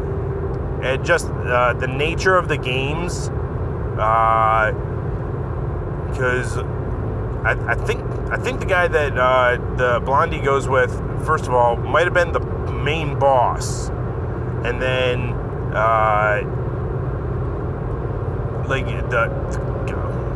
it 0.84 1.02
just 1.04 1.28
uh, 1.28 1.74
the 1.74 1.88
nature 1.88 2.36
of 2.36 2.48
the 2.50 2.58
games, 2.58 3.30
because 6.10 6.58
uh, 6.58 6.64
I, 7.46 7.72
I, 7.72 7.76
think 7.76 8.02
I 8.32 8.38
think 8.38 8.60
the 8.60 8.66
guy 8.66 8.88
that 8.88 9.18
uh, 9.18 9.58
the 9.76 10.02
Blondie 10.06 10.42
goes 10.42 10.68
with, 10.68 10.92
first 11.26 11.48
of 11.48 11.54
all, 11.54 11.78
might 11.78 12.04
have 12.04 12.14
been 12.14 12.34
the 12.34 12.42
main 12.72 13.18
boss, 13.18 13.90
and 13.90 14.82
then 14.82 15.34
uh, 15.74 16.42
like 18.68 18.86
the 19.10 19.28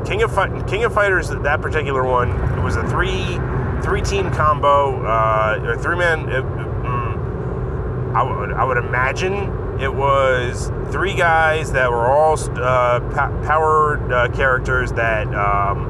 King 0.06 0.24
of 0.24 0.34
Fi- 0.34 0.62
King 0.64 0.84
of 0.84 0.94
Fighters, 0.94 1.30
that 1.30 1.62
particular 1.62 2.04
one, 2.04 2.30
it 2.58 2.64
was 2.64 2.76
a 2.76 2.88
three 2.88 3.40
three 3.84 4.02
team 4.02 4.32
combo, 4.32 5.06
uh, 5.06 5.60
or 5.64 5.78
three 5.78 5.98
man. 5.98 6.30
Uh, 6.30 6.42
mm, 6.42 8.16
I, 8.16 8.24
would, 8.24 8.54
I 8.54 8.64
would 8.64 8.78
imagine 8.78 9.80
it 9.80 9.94
was 9.94 10.72
three 10.92 11.16
guys 11.16 11.72
that 11.74 11.90
were 11.92 12.08
all 12.10 12.40
uh, 12.62 13.00
powered 13.46 14.12
uh, 14.12 14.30
characters 14.30 14.92
that 14.94 15.28
um, 15.28 15.90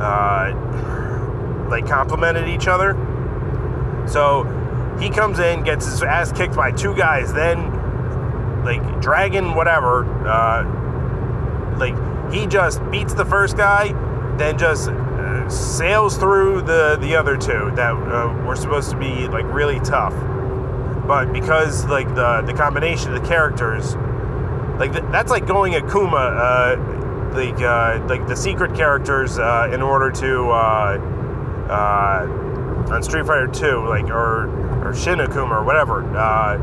uh, 0.00 1.68
like 1.68 1.86
complemented 1.86 2.48
each 2.48 2.66
other. 2.68 2.94
So 4.06 4.44
he 5.00 5.10
comes 5.10 5.38
in, 5.38 5.64
gets 5.64 5.84
his 5.86 6.02
ass 6.02 6.32
kicked 6.32 6.54
by 6.54 6.70
two 6.70 6.94
guys, 6.94 7.32
then 7.32 8.64
like 8.64 9.00
dragon 9.00 9.54
whatever 9.54 10.04
uh, 10.26 10.62
like 11.82 12.32
he 12.32 12.46
just 12.46 12.78
beats 12.90 13.12
the 13.12 13.24
first 13.24 13.56
guy, 13.56 13.92
then 14.36 14.56
just 14.56 14.88
uh, 14.88 15.48
sails 15.48 16.16
through 16.16 16.62
the 16.62 16.96
the 17.00 17.16
other 17.16 17.36
two 17.36 17.72
that 17.74 17.92
uh, 17.92 18.32
were 18.46 18.56
supposed 18.56 18.90
to 18.90 18.96
be 18.96 19.26
like 19.28 19.44
really 19.52 19.80
tough. 19.80 20.14
But 21.06 21.32
because 21.32 21.84
like 21.86 22.08
the 22.14 22.42
the 22.42 22.54
combination 22.54 23.12
of 23.12 23.20
the 23.20 23.28
characters, 23.28 23.96
like 24.78 24.92
th- 24.92 25.04
that's 25.10 25.30
like 25.30 25.46
going 25.46 25.72
Akuma, 25.72 26.24
uh, 26.38 27.34
like 27.34 27.60
uh, 27.60 28.06
like 28.06 28.28
the 28.28 28.36
secret 28.36 28.76
characters 28.76 29.38
uh, 29.38 29.68
in 29.72 29.82
order 29.82 30.12
to 30.12 30.50
uh, 30.50 30.98
uh, 31.68 32.92
on 32.94 33.02
Street 33.02 33.26
Fighter 33.26 33.48
Two, 33.48 33.86
like 33.88 34.04
or 34.04 34.48
or 34.86 34.94
Shin 34.94 35.18
Akuma 35.18 35.60
or 35.60 35.64
whatever. 35.64 36.04
Uh, 36.16 36.58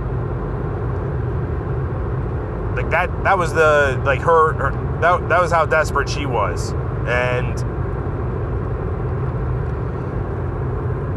like 2.76 2.90
that 2.92 3.24
that 3.26 3.38
was 3.38 3.54
the 3.54 4.02
like 4.06 4.22
her, 4.22 4.54
her 4.54 4.89
that, 5.02 5.30
that 5.30 5.42
was 5.42 5.52
how 5.52 5.66
desperate 5.66 6.10
she 6.10 6.26
was. 6.26 6.74
And 7.08 7.56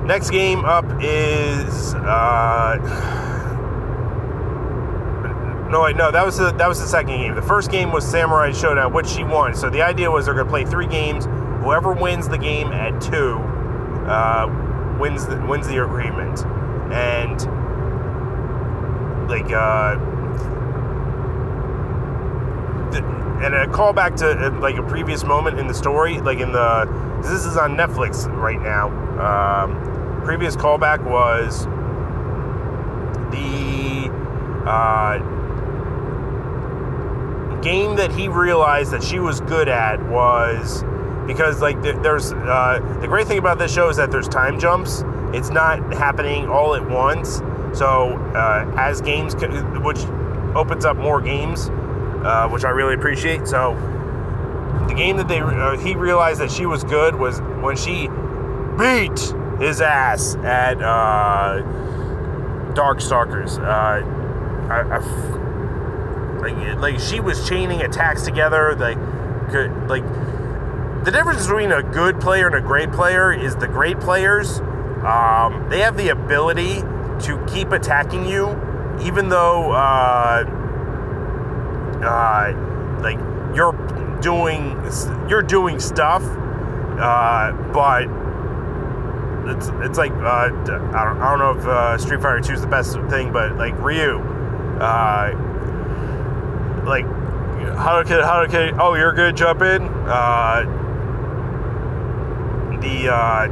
next 0.07 0.31
game 0.31 0.65
up 0.65 0.85
is 1.01 1.95
uh 1.95 2.77
no 5.71 5.83
wait 5.83 5.97
no 5.97 6.11
that 6.11 6.27
was 6.27 6.39
the 6.39 6.51
that 6.53 6.69
was 6.69 6.81
the 6.81 6.87
second 6.87 7.17
game. 7.17 7.35
The 7.35 7.43
first 7.43 7.71
game 7.71 7.93
was 7.93 8.09
samurai 8.09 8.51
shodown 8.51 8.93
which 8.93 9.09
she 9.09 9.25
won. 9.25 9.55
So 9.55 9.71
the 9.71 9.83
idea 9.83 10.11
was 10.11 10.27
they're 10.27 10.35
going 10.35 10.47
to 10.47 10.51
play 10.51 10.65
three 10.65 10.87
games. 10.87 11.27
Whoever 11.63 11.93
wins 11.93 12.29
the 12.29 12.39
game 12.39 12.73
at 12.73 13.01
two 13.01 13.37
uh, 14.07 14.49
wins 14.99 15.27
the, 15.27 15.41
wins 15.47 15.67
the 15.69 15.83
agreement. 15.83 16.45
And 16.93 17.41
like 19.29 19.51
uh 19.53 19.97
and 23.43 23.55
a 23.55 23.67
callback 23.67 24.17
to 24.17 24.31
uh, 24.31 24.61
like 24.61 24.77
a 24.77 24.83
previous 24.83 25.25
moment 25.25 25.59
in 25.59 25.67
the 25.67 25.75
story, 25.75 26.21
like 26.21 26.39
in 26.39 26.53
the 26.53 26.85
this 27.23 27.45
is 27.45 27.57
on 27.57 27.77
Netflix 27.77 28.27
right 28.37 28.61
now. 28.61 28.89
Um, 29.19 30.23
previous 30.25 30.57
callback 30.57 31.03
was 31.03 31.65
the 33.33 34.11
uh, 34.69 35.19
game 37.61 37.97
that 37.97 38.13
he 38.13 38.29
realized 38.29 38.93
that 38.93 39.03
she 39.03 39.19
was 39.19 39.41
good 39.41 39.69
at 39.69 40.01
was 40.09 40.85
because 41.27 41.61
like 41.61 41.81
there's 41.83 42.33
uh, 42.33 42.99
the 43.01 43.09
great 43.09 43.27
thing 43.27 43.39
about 43.39 43.59
this 43.59 43.73
show 43.73 43.89
is 43.89 43.97
that 43.97 44.11
there's 44.11 44.29
time 44.29 44.59
jumps. 44.59 45.05
It's 45.33 45.51
not 45.51 45.81
happening 45.95 46.49
all 46.49 46.75
at 46.75 46.89
once. 46.89 47.41
So 47.73 48.19
uh, 48.35 48.71
as 48.77 49.01
games, 49.01 49.35
which 49.35 50.01
opens 50.55 50.85
up 50.85 50.97
more 50.97 51.21
games, 51.21 51.71
uh, 52.25 52.49
which 52.49 52.65
I 52.65 52.71
really 52.71 52.95
appreciate. 52.95 53.47
So 53.47 53.75
the 54.89 54.95
game 54.95 55.17
that 55.17 55.29
they 55.29 55.41
uh, 55.41 55.77
he 55.79 55.95
realized 55.95 56.41
that 56.41 56.51
she 56.51 56.67
was 56.67 56.85
good 56.85 57.15
was 57.15 57.41
when 57.61 57.77
she 57.77 58.09
beat 58.79 59.35
his 59.61 59.81
ass 59.81 60.35
at 60.37 60.83
uh, 60.83 61.63
Darkstalkers. 62.75 63.59
Uh, 63.59 64.05
I, 64.73 64.81
I, 64.97 66.39
like, 66.41 66.79
like 66.79 67.01
she 67.01 67.21
was 67.21 67.49
chaining 67.49 67.83
attacks 67.83 68.23
together. 68.23 68.75
Like, 68.75 68.99
good, 69.51 69.89
like 69.89 70.05
the 71.05 71.11
difference 71.11 71.47
between 71.47 71.73
a 71.73 71.83
good 71.83 72.21
player 72.21 72.47
and 72.47 72.57
a 72.57 72.61
great 72.61 72.93
player 72.93 73.33
is 73.33 73.57
the 73.57 73.69
great 73.69 73.99
players. 74.01 74.61
Um, 75.05 75.67
they 75.69 75.81
have 75.81 75.97
the 75.97 76.11
ability 76.11 76.81
to 77.27 77.45
keep 77.53 77.73
attacking 77.73 78.25
you, 78.25 78.51
even 79.03 79.29
though, 79.29 79.73
uh, 79.73 80.45
uh, 82.03 82.53
like 83.01 83.19
you're 83.55 83.73
doing 84.21 84.81
you're 85.29 85.43
doing 85.43 85.79
stuff, 85.81 86.23
uh, 86.23 87.53
but 87.73 88.05
it's 89.51 89.69
it's 89.87 89.99
like 89.99 90.13
uh, 90.13 90.25
I, 90.25 90.49
don't, 90.65 90.95
I 90.95 91.31
don't 91.31 91.39
know 91.39 91.59
if 91.59 91.67
uh, 91.67 91.99
Street 91.99 92.21
Fighter 92.21 92.41
2 92.41 92.53
is 92.53 92.61
the 92.61 92.67
best 92.67 92.99
thing, 93.11 93.33
but 93.33 93.57
like 93.57 93.79
Ryu, 93.79 94.19
uh, 94.81 95.33
like 96.87 97.05
how 97.77 98.03
can 98.05 98.81
oh 98.81 98.95
you're 98.95 99.13
good 99.13 99.37
jump 99.37 99.63
in 99.63 99.83
the 102.83 103.09
uh, 103.09 103.49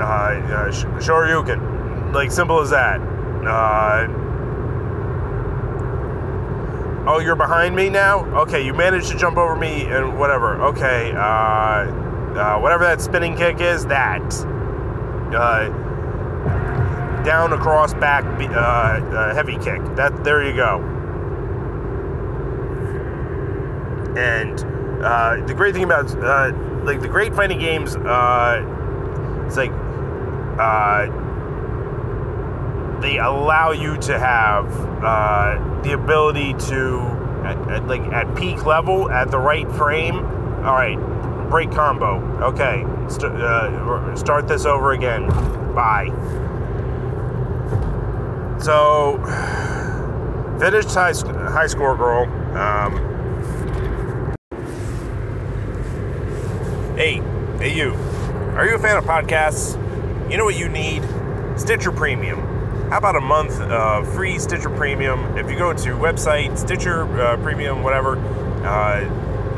uh, 0.00 0.70
Shoryuken, 0.98 2.12
like 2.12 2.32
simple 2.32 2.60
as 2.60 2.70
that. 2.70 3.00
Uh, 3.00 4.08
oh, 7.10 7.18
you're 7.18 7.36
behind 7.36 7.74
me 7.74 7.88
now. 7.88 8.24
Okay, 8.42 8.64
you 8.64 8.72
managed 8.72 9.08
to 9.08 9.16
jump 9.16 9.36
over 9.36 9.56
me 9.56 9.84
and 9.84 10.18
whatever. 10.18 10.62
Okay, 10.62 11.12
uh, 11.12 11.18
uh, 11.18 12.58
whatever 12.60 12.84
that 12.84 13.00
spinning 13.00 13.36
kick 13.36 13.60
is, 13.60 13.86
that. 13.86 14.22
Uh, 15.34 15.68
down 17.24 17.52
across 17.52 17.92
back 17.94 18.24
uh, 18.24 18.54
uh, 18.54 19.34
heavy 19.34 19.58
kick. 19.58 19.82
That 19.96 20.24
there 20.24 20.44
you 20.44 20.54
go. 20.54 20.78
And 24.16 24.58
uh, 25.04 25.44
the 25.46 25.54
great 25.54 25.74
thing 25.74 25.84
about 25.84 26.10
uh, 26.16 26.52
like 26.84 27.00
the 27.00 27.08
great 27.08 27.34
fighting 27.34 27.58
games, 27.58 27.96
uh, 27.96 29.44
it's 29.46 29.56
like 29.56 29.72
uh, 30.58 31.06
they 33.00 33.18
allow 33.18 33.72
you 33.72 33.96
to 33.98 34.18
have 34.18 34.66
uh, 35.02 35.82
the 35.82 35.92
ability 35.92 36.54
to, 36.54 37.00
at, 37.44 37.70
at, 37.70 37.86
like 37.86 38.02
at 38.12 38.34
peak 38.36 38.64
level, 38.66 39.10
at 39.10 39.30
the 39.30 39.38
right 39.38 39.70
frame. 39.72 40.16
All 40.64 40.74
right, 40.74 40.98
break 41.50 41.70
combo. 41.70 42.18
Okay, 42.42 42.84
St- 43.08 43.32
uh, 43.32 44.14
start 44.16 44.46
this 44.48 44.66
over 44.66 44.92
again. 44.92 45.28
Bye. 45.74 46.08
So, 48.60 49.16
finished 50.60 50.94
high, 50.94 51.12
high 51.50 51.66
score 51.66 51.96
girl. 51.96 52.24
Um, 52.56 53.10
Hey, 57.00 57.22
hey, 57.56 57.74
you. 57.74 57.94
Are 58.56 58.66
you 58.68 58.74
a 58.74 58.78
fan 58.78 58.98
of 58.98 59.04
podcasts? 59.04 59.72
You 60.30 60.36
know 60.36 60.44
what 60.44 60.58
you 60.58 60.68
need? 60.68 61.02
Stitcher 61.56 61.92
Premium. 61.92 62.49
How 62.90 62.98
about 62.98 63.14
a 63.14 63.20
month 63.20 63.60
of 63.60 64.12
free 64.14 64.40
Stitcher 64.40 64.68
Premium? 64.68 65.38
If 65.38 65.48
you 65.48 65.56
go 65.56 65.72
to 65.72 65.90
website 65.90 66.58
Stitcher 66.58 67.04
uh, 67.20 67.36
Premium, 67.36 67.84
whatever, 67.84 68.16
uh, 68.66 69.04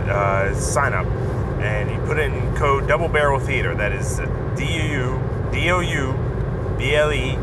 uh, 0.07 0.55
sign 0.55 0.92
up 0.92 1.07
and 1.62 1.90
you 1.90 1.97
put 2.07 2.18
in 2.18 2.55
code 2.57 2.87
Double 2.87 3.09
Barrel 3.09 3.40
Theater. 3.40 3.75
That 3.75 3.92
is 3.92 4.18
D 4.55 4.66
U 4.90 5.18
D 5.51 5.71
O 5.71 5.81
U 5.81 6.77
B 6.77 6.95
L 6.95 7.11
E 7.11 7.38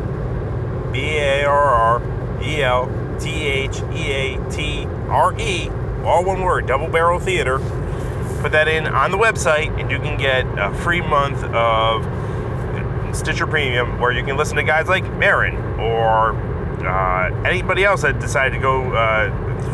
B 0.92 1.16
A 1.18 1.44
R 1.44 2.00
R 2.00 2.40
E 2.40 2.62
L 2.62 3.16
T 3.18 3.28
H 3.48 3.80
E 3.92 4.12
A 4.12 4.48
T 4.48 4.86
R 5.08 5.36
E, 5.40 5.70
all 6.04 6.24
one 6.24 6.42
word, 6.42 6.68
Double 6.68 6.86
Barrel 6.86 7.18
Theater 7.18 7.58
put 8.40 8.52
that 8.52 8.68
in 8.68 8.86
on 8.86 9.10
the 9.10 9.18
website, 9.18 9.76
and 9.80 9.90
you 9.90 9.98
can 9.98 10.16
get 10.16 10.46
a 10.56 10.72
free 10.72 11.00
month 11.00 11.42
of 11.42 12.06
Stitcher 13.12 13.48
Premium, 13.48 13.98
where 13.98 14.12
you 14.12 14.24
can 14.24 14.36
listen 14.36 14.56
to 14.56 14.62
guys 14.62 14.86
like 14.86 15.02
Maron 15.14 15.69
or 15.80 16.32
uh, 16.86 17.42
anybody 17.44 17.84
else 17.84 18.02
that 18.02 18.18
decided 18.20 18.54
to 18.54 18.60
go 18.60 18.92
uh, 18.92 19.28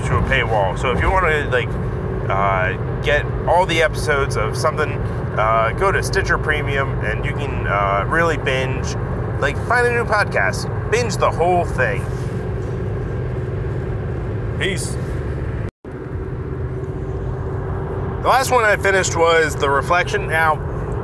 to 0.07 0.17
a 0.17 0.23
paywall. 0.23 0.79
So 0.79 0.93
if 0.93 1.01
you 1.01 1.11
want 1.11 1.27
to 1.27 1.49
like 1.51 1.69
uh, 2.29 3.03
get 3.03 3.25
all 3.47 3.67
the 3.67 3.83
episodes 3.83 4.37
of 4.37 4.57
something, 4.57 4.93
uh, 5.39 5.73
go 5.79 5.93
to 5.93 6.03
Stitcher 6.03 6.39
Premium, 6.39 6.99
and 7.05 7.25
you 7.25 7.33
can 7.33 7.67
uh, 7.67 8.05
really 8.09 8.37
binge. 8.37 8.95
Like 9.41 9.57
find 9.67 9.87
a 9.87 9.91
new 9.91 10.05
podcast, 10.05 10.91
binge 10.91 11.17
the 11.17 11.31
whole 11.31 11.65
thing. 11.65 12.05
Peace. 14.59 14.97
The 18.23 18.31
last 18.31 18.51
one 18.51 18.65
I 18.65 18.77
finished 18.77 19.15
was 19.15 19.55
The 19.55 19.71
Reflection. 19.71 20.27
Now, 20.27 20.57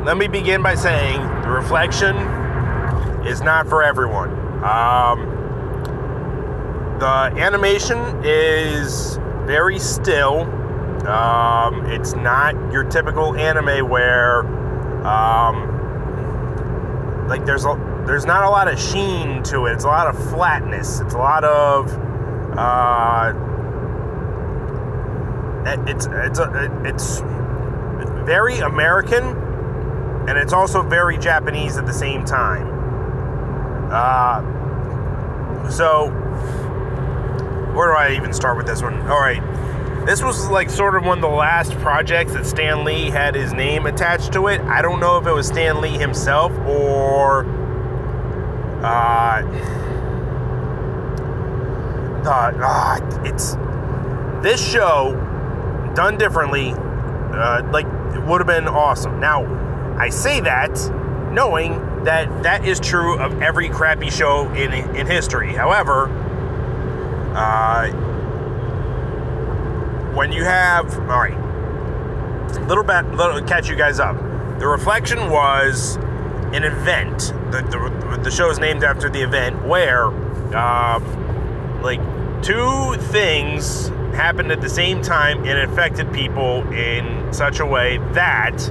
let 0.05 0.17
me 0.17 0.27
begin 0.27 0.63
by 0.63 0.75
saying 0.75 1.21
The 1.43 1.51
Reflection 1.51 2.17
is 3.25 3.43
not 3.43 3.69
for 3.69 3.85
everyone. 3.85 4.42
Um, 4.63 5.27
the 6.99 7.33
animation 7.37 7.99
is 8.25 9.19
very 9.45 9.79
still. 9.79 10.43
Um, 11.07 11.87
it's 11.87 12.15
not 12.15 12.55
your 12.73 12.85
typical 12.85 13.35
anime 13.35 13.89
where, 13.89 14.47
um, 15.05 15.69
like, 17.29 17.45
there's 17.45 17.65
a, 17.65 17.75
there's 18.07 18.25
not 18.25 18.45
a 18.45 18.51
lot 18.51 18.69
of 18.73 18.79
sheen 18.79 19.43
to 19.45 19.67
it. 19.67 19.73
It's 19.73 19.85
a 19.85 19.89
lot 19.89 20.07
of 20.07 20.31
flatness. 20.31 21.01
It's 21.01 21.15
a 21.15 21.19
lot 21.19 21.43
of 21.45 21.93
uh, 22.57 23.33
it's 25.87 26.07
it's 26.11 26.39
a, 26.39 26.83
it's 26.85 27.21
very 28.27 28.59
American, 28.59 29.25
and 30.29 30.39
it's 30.39 30.53
also 30.53 30.83
very 30.83 31.19
Japanese 31.19 31.77
at 31.79 31.87
the 31.87 31.93
same 31.93 32.25
time. 32.25 32.72
Uh, 33.93 34.41
so, 35.69 36.09
where 37.75 37.89
do 37.89 37.99
I 37.99 38.15
even 38.17 38.33
start 38.33 38.57
with 38.57 38.67
this 38.67 38.83
one? 38.83 38.99
All 39.03 39.21
right, 39.21 39.43
this 40.07 40.23
was 40.23 40.49
like 40.49 40.71
sort 40.71 40.97
of 40.97 41.05
one 41.05 41.19
of 41.19 41.23
the 41.23 41.29
last 41.29 41.73
projects 41.79 42.33
that 42.33 42.47
Stan 42.47 42.85
Lee 42.85 43.11
had 43.11 43.35
his 43.35 43.53
name 43.53 43.87
attached 43.87 44.33
to 44.33 44.49
it. 44.49 44.61
I 44.63 44.81
don't 44.81 44.99
know 44.99 45.19
if 45.19 45.27
it 45.27 45.33
was 45.33 45.47
Stan 45.47 45.81
Lee 45.81 45.99
himself 45.99 46.53
or. 46.67 47.45
Uh, 48.83 49.43
uh, 52.25 53.23
it's 53.25 53.55
this 54.43 54.65
show 54.73 55.13
done 55.95 56.17
differently, 56.17 56.73
uh, 56.73 57.63
like 57.71 57.87
it 58.15 58.23
would 58.25 58.41
have 58.41 58.47
been 58.47 58.69
awesome. 58.69 59.21
Now, 59.21 59.45
I 59.99 60.09
say 60.09 60.41
that 60.41 60.71
knowing 61.33 61.75
that 62.05 62.43
that 62.43 62.65
is 62.65 62.81
true 62.81 63.19
of 63.19 63.43
every 63.43 63.69
crappy 63.69 64.11
show 64.11 64.49
in 64.53 64.73
in 64.97 65.07
history. 65.07 65.53
However, 65.53 66.09
uh, 67.35 67.91
when 70.15 70.33
you 70.33 70.45
have 70.45 70.99
all 71.01 71.21
right, 71.21 71.39
little 72.67 72.85
bit, 72.85 73.05
little 73.15 73.41
catch 73.43 73.69
you 73.69 73.77
guys 73.77 74.01
up. 74.01 74.17
The 74.59 74.67
reflection 74.69 75.31
was 75.31 75.97
an 76.53 76.65
event. 76.65 77.33
The 77.51 77.63
the, 77.63 78.21
the 78.23 78.31
show 78.31 78.51
is 78.51 78.59
named 78.59 78.85
after 78.85 79.09
the 79.09 79.23
event 79.23 79.67
where, 79.67 80.07
uh, 80.55 81.01
like, 81.83 82.01
two 82.43 82.97
things 83.11 83.89
happened 84.15 84.53
at 84.53 84.61
the 84.61 84.69
same 84.69 85.01
time 85.01 85.45
and 85.47 85.71
affected 85.71 86.13
people 86.13 86.71
in 86.73 87.33
such 87.33 87.61
a 87.61 87.67
way 87.67 87.99
that 88.13 88.69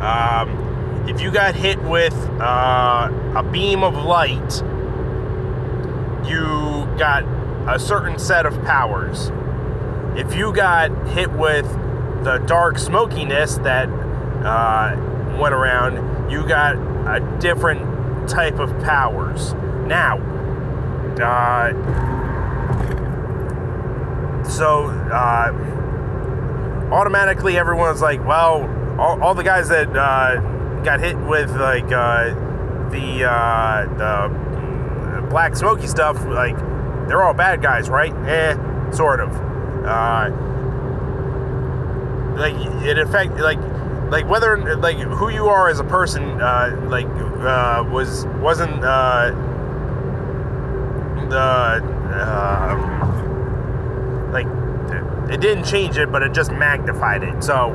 um, 0.00 0.69
if 1.08 1.20
you 1.20 1.30
got 1.30 1.54
hit 1.54 1.80
with 1.82 2.14
uh, 2.40 3.10
a 3.36 3.42
beam 3.42 3.82
of 3.82 3.94
light, 3.96 4.62
you 6.28 6.86
got 6.98 7.24
a 7.68 7.78
certain 7.78 8.18
set 8.18 8.46
of 8.46 8.62
powers. 8.64 9.30
If 10.16 10.34
you 10.34 10.52
got 10.52 10.90
hit 11.08 11.30
with 11.32 11.66
the 12.24 12.38
dark 12.46 12.78
smokiness 12.78 13.56
that 13.58 13.88
uh, 13.88 14.96
went 15.40 15.54
around, 15.54 16.30
you 16.30 16.46
got 16.46 16.76
a 16.76 17.20
different 17.40 18.28
type 18.28 18.58
of 18.58 18.70
powers. 18.82 19.54
Now, 19.86 20.18
uh, 21.20 21.72
so 24.44 24.86
uh, 24.86 25.52
automatically 26.92 27.56
everyone's 27.56 28.02
like, 28.02 28.24
well, 28.24 28.68
all, 29.00 29.22
all 29.22 29.34
the 29.34 29.42
guys 29.42 29.68
that 29.68 29.88
uh, 29.96 30.40
got 30.84 31.00
hit 31.00 31.16
with 31.16 31.50
like 31.52 31.90
uh, 31.92 32.30
the 32.90 33.24
uh, 33.24 33.84
the 33.96 35.26
black 35.28 35.56
smoky 35.56 35.86
stuff, 35.86 36.24
like 36.26 36.56
they're 37.08 37.22
all 37.22 37.34
bad 37.34 37.62
guys, 37.62 37.88
right? 37.88 38.12
Eh, 38.26 38.90
sort 38.92 39.20
of. 39.20 39.30
Uh, 39.84 40.30
like 42.36 42.54
it 42.84 42.98
affect 42.98 43.32
like 43.38 43.58
like 44.10 44.28
whether 44.28 44.76
like 44.76 44.96
who 44.96 45.28
you 45.28 45.46
are 45.46 45.68
as 45.68 45.78
a 45.78 45.84
person 45.84 46.40
uh, 46.40 46.76
like 46.88 47.06
uh, 47.06 47.84
was 47.90 48.26
wasn't 48.40 48.72
uh, 48.82 49.30
the 51.28 51.38
uh, 52.16 52.76
like 54.32 54.46
it 55.30 55.40
didn't 55.40 55.64
change 55.64 55.96
it, 55.96 56.10
but 56.10 56.22
it 56.22 56.32
just 56.32 56.50
magnified 56.50 57.22
it. 57.22 57.44
So 57.44 57.70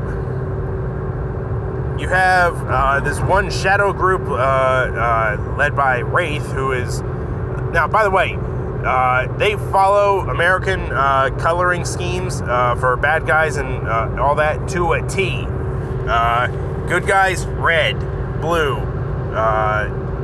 you 1.97 2.09
have 2.09 2.55
uh, 2.67 2.99
this 2.99 3.19
one 3.21 3.49
shadow 3.49 3.93
group 3.93 4.21
uh, 4.27 4.33
uh, 4.33 5.55
led 5.57 5.75
by 5.75 5.99
Wraith, 5.99 6.45
who 6.51 6.73
is 6.73 7.01
now, 7.01 7.87
by 7.87 8.03
the 8.03 8.09
way, 8.09 8.37
uh, 8.85 9.27
they 9.37 9.55
follow 9.71 10.29
American 10.29 10.79
uh, 10.91 11.29
coloring 11.39 11.85
schemes 11.85 12.41
uh, 12.41 12.75
for 12.75 12.95
bad 12.97 13.25
guys 13.25 13.57
and 13.57 13.87
all 14.19 14.35
that 14.35 14.69
to 14.69 14.93
a 14.93 15.07
T. 15.07 15.45
Good 16.87 17.07
guys, 17.07 17.45
red, 17.47 17.99
blue, 18.41 18.75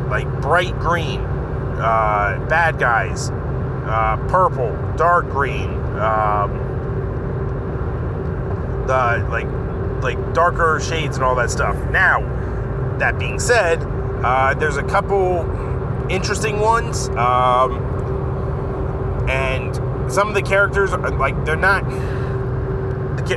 like 0.10 0.28
bright 0.42 0.78
green. 0.80 1.24
bad 1.24 2.78
guys, 2.78 3.30
purple, 4.30 4.78
dark 4.98 5.30
green. 5.30 5.70
Um, 6.00 6.68
the 8.88 9.26
like 9.30 9.48
like 10.02 10.34
darker 10.34 10.80
shades 10.80 11.16
and 11.16 11.24
all 11.24 11.36
that 11.36 11.50
stuff. 11.50 11.76
Now, 11.90 12.22
that 12.98 13.18
being 13.20 13.40
said, 13.40 13.82
there's 14.60 14.78
a 14.78 14.84
couple 14.84 15.42
interesting 16.10 16.60
ones. 16.60 17.10
Um, 17.10 17.92
and 19.30 20.12
some 20.12 20.28
of 20.28 20.34
the 20.34 20.42
characters 20.42 20.92
like 20.92 21.46
they're 21.46 21.56
not 21.56 21.84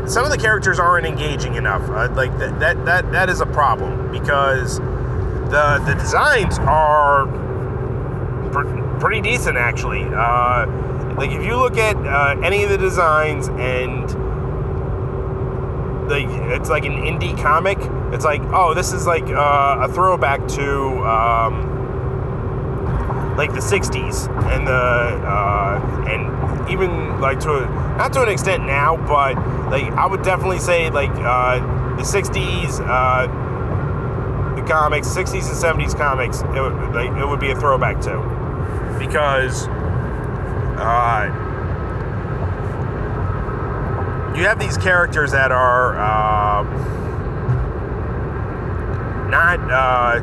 some 0.09 0.25
of 0.25 0.31
the 0.31 0.39
characters 0.39 0.79
aren't 0.79 1.07
engaging 1.07 1.55
enough 1.55 1.89
uh, 1.91 2.13
like 2.15 2.37
that, 2.39 2.59
that 2.59 2.85
that 2.85 3.13
that 3.13 3.29
is 3.29 3.41
a 3.41 3.47
problem 3.47 4.11
because 4.11 4.79
the 4.79 5.83
the 5.87 5.95
designs 5.99 6.59
are 6.61 7.27
pr- 8.51 8.99
pretty 8.99 9.21
decent 9.21 9.57
actually 9.57 10.03
uh, 10.05 10.67
like 11.17 11.31
if 11.31 11.45
you 11.45 11.57
look 11.57 11.77
at 11.77 11.97
uh, 11.97 12.41
any 12.43 12.65
of 12.65 12.71
the 12.71 12.79
designs 12.79 13.49
and 13.49 14.11
like 16.09 16.29
it's 16.29 16.69
like 16.69 16.85
an 16.85 16.93
indie 16.93 17.41
comic. 17.41 17.79
It's 18.13 18.25
like 18.25 18.43
oh 18.53 18.75
this 18.75 18.93
is 18.93 19.07
like 19.07 19.25
uh, 19.25 19.79
a 19.83 19.93
throwback 19.93 20.47
to 20.49 21.05
um, 21.05 21.75
like 23.37 23.53
the 23.53 23.61
60s 23.61 24.29
and 24.53 24.67
the 24.67 24.73
uh, 24.73 26.07
and 26.09 26.71
even 26.71 27.21
like 27.21 27.41
to 27.41 27.51
a, 27.51 27.67
not 27.97 28.13
to 28.13 28.23
an 28.23 28.29
extent 28.29 28.65
now 28.65 28.97
but 28.97 29.35
like 29.71 29.85
i 29.95 30.07
would 30.07 30.23
definitely 30.23 30.59
say 30.59 30.89
like 30.91 31.11
uh, 31.11 31.59
the 31.97 32.03
60s 32.03 32.81
uh, 32.87 33.27
the 34.55 34.63
comics 34.63 35.09
60s 35.09 35.49
and 35.49 35.81
70s 35.83 35.97
comics 35.97 36.43
it 36.43 36.61
would, 36.61 36.95
like, 36.95 37.11
it 37.11 37.27
would 37.27 37.41
be 37.41 37.51
a 37.51 37.57
throwback 37.57 38.01
to. 38.01 38.17
Because 38.99 39.67
uh, 40.79 41.44
you 44.35 44.45
have 44.45 44.59
these 44.59 44.77
characters 44.77 45.31
that 45.31 45.53
are 45.53 45.97
uh, 45.97 46.65
not 49.29 49.61
uh, 49.71 50.21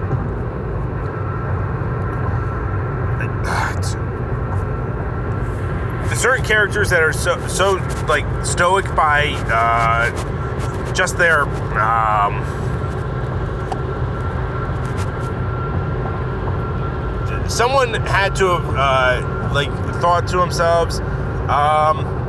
the 6.09 6.15
certain 6.15 6.43
characters 6.43 6.89
that 6.89 7.01
are 7.01 7.13
so 7.13 7.47
so 7.47 7.73
like 8.09 8.25
stoic 8.45 8.85
by 8.95 9.27
uh, 9.47 10.93
just 10.93 11.17
their 11.17 11.43
um, 11.79 12.43
someone 17.49 17.93
had 17.93 18.35
to 18.35 18.47
have 18.47 18.75
uh, 18.75 19.51
like 19.53 19.69
thought 20.01 20.27
to 20.27 20.37
themselves 20.37 20.99
um, 21.49 22.20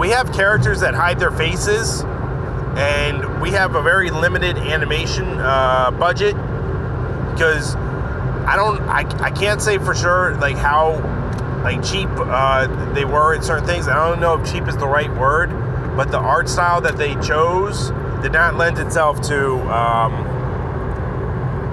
we 0.00 0.08
have 0.08 0.32
characters 0.32 0.80
that 0.80 0.94
hide 0.94 1.18
their 1.18 1.30
faces 1.30 2.00
and 2.74 3.42
we 3.42 3.50
have 3.50 3.74
a 3.74 3.82
very 3.82 4.10
limited 4.10 4.56
animation 4.56 5.26
uh, 5.38 5.90
budget 5.90 6.34
because 7.34 7.76
I 8.46 8.54
don't 8.56 8.80
I, 8.88 9.00
I 9.22 9.30
can't 9.30 9.60
say 9.60 9.76
for 9.76 9.94
sure 9.94 10.34
like 10.36 10.56
how 10.56 10.92
like 11.62 11.84
cheap 11.84 12.08
uh, 12.12 12.94
they 12.94 13.04
were 13.04 13.34
in 13.34 13.42
certain 13.42 13.66
things. 13.66 13.88
I 13.88 13.94
don't 13.94 14.20
know 14.20 14.40
if 14.40 14.50
cheap 14.50 14.66
is 14.66 14.76
the 14.78 14.88
right 14.88 15.14
word, 15.18 15.50
but 15.94 16.10
the 16.10 16.18
art 16.18 16.48
style 16.48 16.80
that 16.80 16.96
they 16.96 17.14
chose 17.16 17.90
did 18.22 18.32
not 18.32 18.56
lend 18.56 18.78
itself 18.78 19.20
to 19.28 19.56
um, 19.70 20.24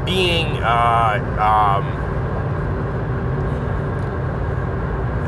being 0.05 0.47
uh, 0.57 1.79
um, 1.79 2.07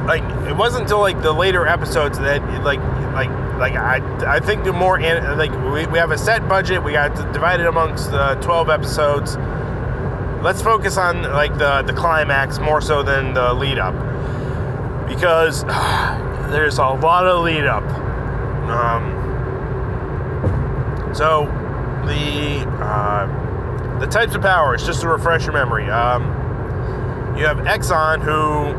like 0.10 0.24
it 0.48 0.58
wasn't 0.58 0.82
until 0.82 1.00
like 1.00 1.22
the 1.22 1.32
later 1.32 1.68
episodes 1.68 2.18
that 2.18 2.42
like 2.64 2.80
like 3.14 3.30
like 3.60 3.76
I 3.76 3.98
I 4.26 4.40
think 4.40 4.64
the 4.64 4.74
more 4.74 5.00
like 5.00 5.52
we, 5.72 5.86
we 5.86 6.00
have 6.00 6.10
a 6.10 6.18
set 6.18 6.50
budget 6.50 6.84
we 6.84 6.94
got 6.94 7.14
divided 7.32 7.68
amongst 7.68 8.10
the 8.10 8.34
12 8.42 8.70
episodes. 8.72 9.38
Let's 10.42 10.64
focus 10.64 10.98
on 10.98 11.22
like 11.22 11.56
the 11.60 11.84
the 11.84 11.94
climax 11.94 12.58
more 12.58 12.82
so 12.82 13.04
than 13.04 13.36
the 13.36 13.54
lead 13.54 13.78
up. 13.78 13.94
Because 15.08 15.64
there's 16.50 16.80
a 16.80 16.88
lot 16.88 17.28
of 17.28 17.44
lead 17.44 17.66
up. 17.66 17.84
Um, 18.68 19.14
so 21.14 21.46
the 22.08 22.68
uh, 22.84 24.00
the 24.00 24.08
types 24.08 24.34
of 24.34 24.42
powers, 24.42 24.84
just 24.84 25.02
to 25.02 25.08
refresh 25.08 25.44
your 25.44 25.54
memory, 25.54 25.88
um, 25.88 26.24
you 27.38 27.46
have 27.46 27.68
X-On 27.68 28.22
who 28.22 28.74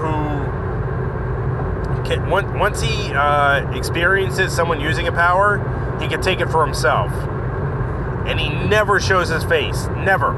who 0.00 0.51
can, 2.18 2.58
once 2.58 2.80
he 2.80 3.12
uh, 3.12 3.70
experiences 3.72 4.54
someone 4.54 4.80
using 4.80 5.08
a 5.08 5.12
power, 5.12 5.58
he 6.00 6.08
can 6.08 6.20
take 6.20 6.40
it 6.40 6.50
for 6.50 6.64
himself, 6.64 7.12
and 8.26 8.38
he 8.38 8.48
never 8.48 9.00
shows 9.00 9.28
his 9.28 9.44
face. 9.44 9.86
Never. 9.96 10.32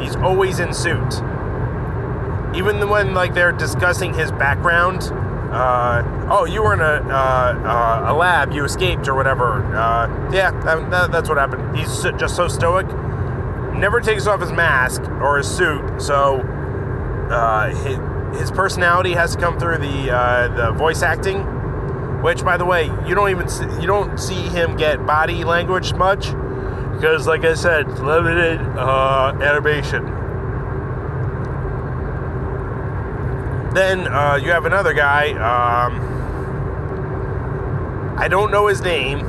He's 0.00 0.16
always 0.16 0.58
in 0.58 0.72
suit. 0.72 1.14
Even 2.54 2.88
when 2.88 3.14
like 3.14 3.34
they're 3.34 3.52
discussing 3.52 4.14
his 4.14 4.30
background 4.32 5.12
uh, 5.50 6.02
oh 6.28 6.44
you 6.44 6.62
were 6.62 6.74
in 6.74 6.80
a, 6.80 6.84
uh, 6.84 8.04
uh, 8.08 8.12
a 8.12 8.14
lab. 8.14 8.52
You 8.52 8.64
escaped 8.64 9.08
or 9.08 9.14
whatever. 9.14 9.64
Uh, 9.74 10.30
yeah 10.32 10.50
that, 10.50 10.90
that, 10.90 11.12
that's 11.12 11.28
what 11.28 11.38
happened. 11.38 11.76
He's 11.76 12.02
just 12.02 12.36
so 12.36 12.48
stoic. 12.48 12.86
Never 13.74 14.00
takes 14.00 14.26
off 14.26 14.40
his 14.40 14.52
mask 14.52 15.02
or 15.02 15.38
his 15.38 15.48
suit. 15.48 16.00
So 16.00 16.40
uh, 17.30 17.68
his, 18.38 18.50
personality 18.50 19.12
has 19.12 19.34
to 19.34 19.40
come 19.40 19.58
through 19.58 19.78
the 19.78 20.10
uh, 20.10 20.48
the 20.48 20.72
voice 20.72 21.02
acting 21.02 21.42
which 22.22 22.44
by 22.44 22.56
the 22.56 22.64
way 22.64 22.86
you 23.06 23.14
don't 23.14 23.30
even 23.30 23.48
see, 23.48 23.64
you 23.80 23.86
don't 23.86 24.18
see 24.18 24.48
him 24.48 24.76
get 24.76 25.04
body 25.06 25.44
language 25.44 25.92
much 25.94 26.30
because 26.92 27.26
like 27.26 27.44
i 27.44 27.54
said 27.54 27.86
limited 27.98 28.60
animation 29.40 30.16
Then 33.76 34.08
uh, 34.08 34.36
you 34.36 34.52
have 34.52 34.64
another 34.64 34.94
guy. 34.94 35.32
Um, 35.32 36.00
I 38.16 38.26
don't 38.26 38.50
know 38.50 38.68
his 38.68 38.80
name, 38.80 39.20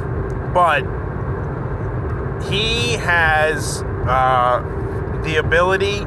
but 0.54 0.84
he 2.50 2.94
has 2.94 3.84
uh, 4.08 4.62
the 5.26 5.36
ability 5.36 6.00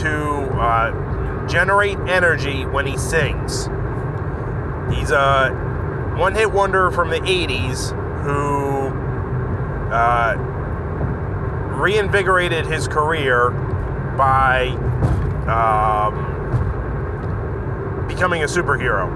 to 0.00 0.50
uh, 0.58 0.90
generate 1.48 1.98
energy 2.08 2.64
when 2.64 2.86
he 2.86 2.96
sings. 2.96 3.66
He's 4.94 5.10
a 5.10 5.50
one 6.16 6.34
hit 6.34 6.50
wonder 6.50 6.90
from 6.90 7.10
the 7.10 7.20
80s 7.20 7.92
who 8.22 8.88
uh, 9.92 10.34
reinvigorated 11.78 12.66
his 12.66 12.88
career 12.88 13.50
by. 14.16 14.68
Um, 15.46 16.36
becoming 18.06 18.42
a 18.42 18.46
superhero. 18.46 19.12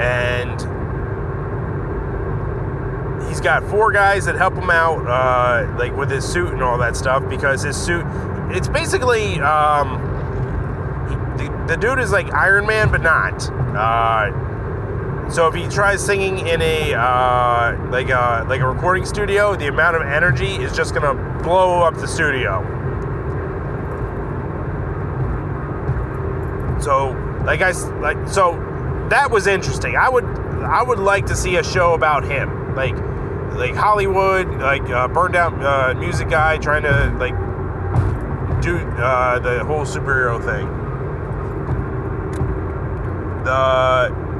And 0.00 0.60
he's 3.28 3.40
got 3.40 3.62
four 3.64 3.92
guys 3.92 4.24
that 4.24 4.34
help 4.34 4.54
him 4.54 4.70
out, 4.70 5.06
uh, 5.06 5.74
like 5.78 5.96
with 5.96 6.10
his 6.10 6.24
suit 6.24 6.48
and 6.52 6.62
all 6.62 6.78
that 6.78 6.96
stuff, 6.96 7.26
because 7.28 7.62
his 7.62 7.76
suit, 7.76 8.04
it's 8.50 8.68
basically, 8.68 9.40
um, 9.40 10.11
the, 11.72 11.80
dude 11.80 11.98
is 11.98 12.12
like 12.12 12.32
Iron 12.32 12.66
Man, 12.66 12.90
but 12.90 13.02
not. 13.02 13.48
Uh, 13.74 15.30
so 15.30 15.46
if 15.46 15.54
he 15.54 15.66
tries 15.68 16.04
singing 16.04 16.46
in 16.46 16.60
a 16.60 16.94
uh, 16.94 17.76
like 17.90 18.10
a 18.10 18.44
like 18.48 18.60
a 18.60 18.68
recording 18.68 19.06
studio, 19.06 19.56
the 19.56 19.68
amount 19.68 19.96
of 19.96 20.02
energy 20.02 20.56
is 20.56 20.76
just 20.76 20.94
gonna 20.94 21.14
blow 21.42 21.82
up 21.82 21.94
the 21.94 22.06
studio. 22.06 22.60
So 26.80 27.12
like 27.44 27.62
I 27.62 27.70
like 28.00 28.28
so 28.28 28.56
that 29.08 29.30
was 29.30 29.46
interesting. 29.46 29.96
I 29.96 30.08
would 30.08 30.24
I 30.24 30.82
would 30.82 30.98
like 30.98 31.26
to 31.26 31.36
see 31.36 31.56
a 31.56 31.64
show 31.64 31.94
about 31.94 32.24
him, 32.24 32.74
like 32.74 32.96
like 33.56 33.74
Hollywood, 33.74 34.48
like 34.60 34.82
uh, 34.90 35.08
burned 35.08 35.36
out 35.36 35.54
uh, 35.62 35.94
music 35.98 36.28
guy 36.28 36.58
trying 36.58 36.82
to 36.82 37.16
like 37.18 37.34
do 38.62 38.76
uh, 38.76 39.38
the 39.38 39.64
whole 39.64 39.84
superhero 39.84 40.42
thing. 40.44 40.81
The 43.44 44.32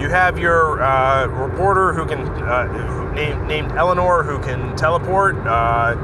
you 0.00 0.08
have 0.08 0.38
your 0.38 0.82
uh, 0.82 1.26
reporter 1.26 1.92
who 1.92 2.06
can 2.06 2.20
uh, 2.20 3.12
named 3.12 3.46
named 3.46 3.72
Eleanor 3.72 4.22
who 4.24 4.38
can 4.40 4.76
teleport. 4.76 5.36
Uh, 5.36 5.94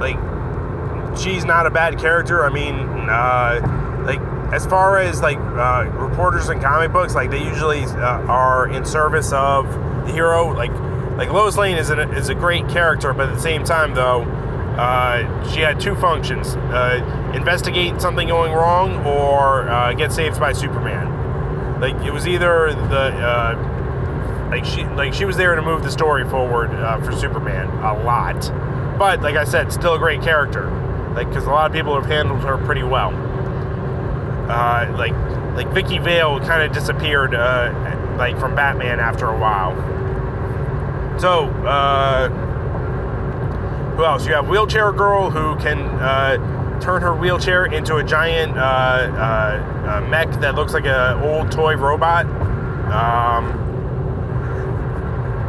like 0.00 0.16
she's 1.18 1.44
not 1.44 1.66
a 1.66 1.70
bad 1.70 1.98
character. 1.98 2.44
I 2.44 2.50
mean, 2.50 2.74
uh, 3.08 4.04
like 4.06 4.20
as 4.52 4.66
far 4.66 4.98
as 4.98 5.20
like 5.20 5.38
uh, 5.38 5.90
reporters 5.94 6.48
in 6.48 6.60
comic 6.60 6.92
books, 6.92 7.14
like 7.14 7.30
they 7.30 7.42
usually 7.42 7.84
uh, 7.84 8.22
are 8.26 8.68
in 8.68 8.84
service 8.84 9.32
of 9.32 9.66
the 10.06 10.12
hero. 10.12 10.52
Like 10.54 10.72
like 11.16 11.30
Lois 11.30 11.56
Lane 11.56 11.76
is 11.76 11.90
a, 11.90 12.10
is 12.12 12.28
a 12.30 12.34
great 12.34 12.68
character, 12.68 13.12
but 13.12 13.28
at 13.28 13.34
the 13.34 13.40
same 13.40 13.64
time 13.64 13.94
though. 13.94 14.22
Uh, 14.78 15.50
she 15.50 15.60
had 15.60 15.78
two 15.78 15.94
functions: 15.94 16.56
uh, 16.56 17.32
investigate 17.34 18.00
something 18.00 18.28
going 18.28 18.52
wrong, 18.52 19.04
or 19.04 19.68
uh, 19.68 19.92
get 19.92 20.12
saved 20.12 20.40
by 20.40 20.52
Superman. 20.52 21.80
Like 21.80 21.94
it 22.06 22.12
was 22.12 22.26
either 22.26 22.72
the 22.72 23.00
uh, 23.00 24.48
like 24.50 24.64
she 24.64 24.84
like 24.84 25.12
she 25.12 25.24
was 25.24 25.36
there 25.36 25.54
to 25.54 25.62
move 25.62 25.82
the 25.82 25.90
story 25.90 26.28
forward 26.28 26.70
uh, 26.70 27.00
for 27.02 27.12
Superman 27.12 27.68
a 27.84 28.02
lot. 28.02 28.40
But 28.98 29.20
like 29.22 29.36
I 29.36 29.44
said, 29.44 29.72
still 29.72 29.94
a 29.94 29.98
great 29.98 30.22
character. 30.22 30.70
Like 31.14 31.28
because 31.28 31.44
a 31.44 31.50
lot 31.50 31.70
of 31.70 31.74
people 31.74 31.94
have 31.94 32.06
handled 32.06 32.42
her 32.42 32.56
pretty 32.58 32.82
well. 32.82 33.12
Like 34.48 35.12
like 35.54 35.68
Vicki 35.72 35.98
Vale 35.98 36.40
kind 36.40 36.62
of 36.62 36.72
disappeared 36.72 37.32
like 38.16 38.38
from 38.38 38.54
Batman 38.54 39.00
after 39.00 39.26
a 39.26 39.38
while. 39.38 39.74
So 41.18 41.46
uh, 41.66 42.28
who 43.96 44.04
else? 44.04 44.26
You 44.26 44.34
have 44.34 44.48
Wheelchair 44.48 44.92
Girl 44.92 45.30
who 45.30 45.56
can 45.56 45.78
uh, 45.78 46.80
turn 46.80 47.02
her 47.02 47.14
wheelchair 47.14 47.66
into 47.66 47.96
a 47.96 48.04
giant 48.04 48.56
uh, 48.56 48.60
uh, 48.60 50.06
mech 50.08 50.30
that 50.40 50.54
looks 50.54 50.72
like 50.72 50.86
an 50.86 51.22
old 51.22 51.50
toy 51.52 51.76
robot. 51.76 52.26
Um, 52.92 53.58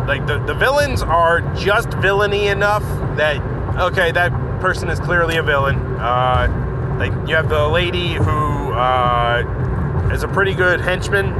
like 0.07 0.27
the, 0.27 0.39
the 0.39 0.53
villains 0.53 1.01
are 1.01 1.41
just 1.55 1.89
villainy 1.93 2.47
enough 2.47 2.83
that 3.17 3.41
okay, 3.79 4.11
that 4.11 4.31
person 4.59 4.89
is 4.89 4.99
clearly 4.99 5.37
a 5.37 5.43
villain. 5.43 5.77
Uh, 5.99 6.95
like 6.99 7.11
you 7.27 7.35
have 7.35 7.49
the 7.49 7.67
lady 7.67 8.13
who 8.13 8.73
uh, 8.73 10.09
is 10.13 10.23
a 10.23 10.27
pretty 10.27 10.53
good 10.53 10.81
henchman. 10.81 11.33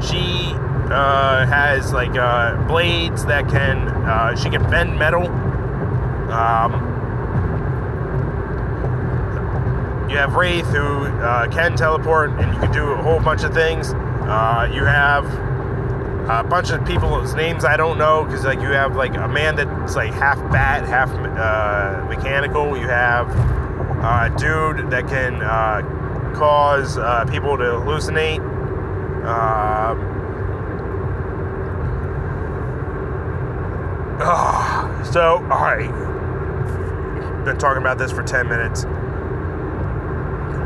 She 0.00 0.54
uh, 0.90 1.46
has 1.46 1.92
like 1.92 2.14
uh, 2.16 2.56
blades 2.66 3.24
that 3.26 3.48
can 3.48 3.88
uh, 3.88 4.36
she 4.36 4.50
can 4.50 4.68
bend 4.70 4.98
metal. 4.98 5.22
Um, 6.30 6.94
you 10.10 10.16
have 10.16 10.34
Wraith 10.34 10.66
who 10.66 11.04
uh, 11.06 11.48
can 11.48 11.76
teleport 11.76 12.30
and 12.30 12.54
you 12.54 12.60
can 12.60 12.72
do 12.72 12.92
a 12.92 13.02
whole 13.02 13.20
bunch 13.20 13.42
of 13.42 13.52
things. 13.52 13.92
Uh, 13.92 14.70
you 14.72 14.84
have 14.84 15.24
a 16.28 16.44
bunch 16.48 16.70
of 16.70 16.84
people 16.86 17.20
whose 17.20 17.34
names 17.34 17.64
I 17.64 17.76
don't 17.76 17.98
know 17.98 18.24
because 18.24 18.44
like 18.44 18.60
you 18.60 18.68
have 18.68 18.96
like 18.96 19.14
a 19.16 19.28
man 19.28 19.56
that's 19.56 19.96
like 19.96 20.12
half 20.12 20.38
bat, 20.52 20.86
half 20.86 21.10
uh, 21.10 22.06
mechanical. 22.08 22.78
You 22.78 22.88
have 22.88 23.28
a 24.04 24.34
dude 24.38 24.90
that 24.90 25.08
can 25.08 25.42
uh, 25.42 25.82
cause 26.36 26.96
uh, 26.96 27.24
people 27.26 27.56
to 27.58 27.64
hallucinate. 27.64 28.40
Um, 29.24 30.14
so, 35.12 35.36
all 35.50 35.62
right. 35.62 36.13
Been 37.44 37.58
talking 37.58 37.82
about 37.82 37.98
this 37.98 38.10
for 38.10 38.22
10 38.22 38.48
minutes. 38.48 38.84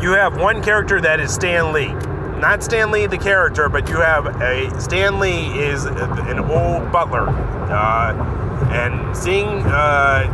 You 0.02 0.12
have 0.12 0.36
one 0.36 0.62
character 0.62 1.00
that 1.00 1.18
is 1.18 1.34
Stan 1.34 1.72
Lee 1.72 1.92
not 2.40 2.62
Stan 2.62 2.90
Lee 2.90 3.06
the 3.06 3.18
character, 3.18 3.68
but 3.68 3.88
you 3.88 3.96
have 3.96 4.26
a 4.40 4.80
Stan 4.80 5.18
Lee 5.18 5.58
is 5.58 5.84
an 5.84 6.38
old 6.38 6.92
butler, 6.92 7.28
uh, 7.28 8.14
and 8.70 9.16
seeing 9.16 9.48
uh, 9.66 10.28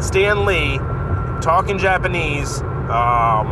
Stan 0.00 0.44
Lee 0.44 0.78
talking 1.40 1.78
Japanese, 1.78 2.60
um, 2.90 3.46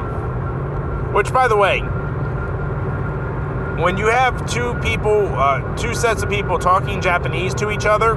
which 1.14 1.32
by 1.32 1.48
the 1.48 1.56
way, 1.56 1.80
when 3.82 3.96
you 3.96 4.08
have 4.08 4.46
two 4.50 4.74
people, 4.82 5.26
uh, 5.34 5.76
two 5.76 5.94
sets 5.94 6.22
of 6.22 6.28
people 6.28 6.58
talking 6.58 7.00
Japanese 7.00 7.54
to 7.54 7.70
each 7.70 7.86
other, 7.86 8.14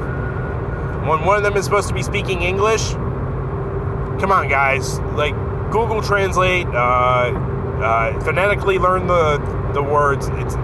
when 1.07 1.25
one 1.25 1.37
of 1.37 1.43
them 1.43 1.55
is 1.57 1.65
supposed 1.65 1.87
to 1.87 1.93
be 1.93 2.03
speaking 2.03 2.41
English, 2.43 2.91
come 2.91 4.31
on, 4.31 4.47
guys, 4.47 4.99
like 5.15 5.33
Google 5.71 6.01
Translate. 6.01 6.67
Uh, 6.67 7.47
uh, 7.81 8.19
phonetically 8.21 8.77
learn 8.77 9.07
the 9.07 9.37
the 9.73 9.81
words. 9.81 10.27
It's 10.33 10.55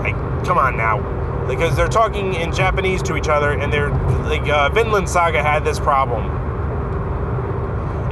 like, 0.00 0.14
come 0.44 0.58
on 0.58 0.76
now, 0.76 0.98
because 1.46 1.76
they're 1.76 1.88
talking 1.88 2.34
in 2.34 2.52
Japanese 2.52 3.02
to 3.02 3.16
each 3.16 3.28
other, 3.28 3.52
and 3.52 3.72
they're 3.72 3.90
like 4.24 4.48
uh, 4.48 4.70
Vinland 4.70 5.08
Saga 5.08 5.42
had 5.42 5.64
this 5.64 5.78
problem. 5.78 6.24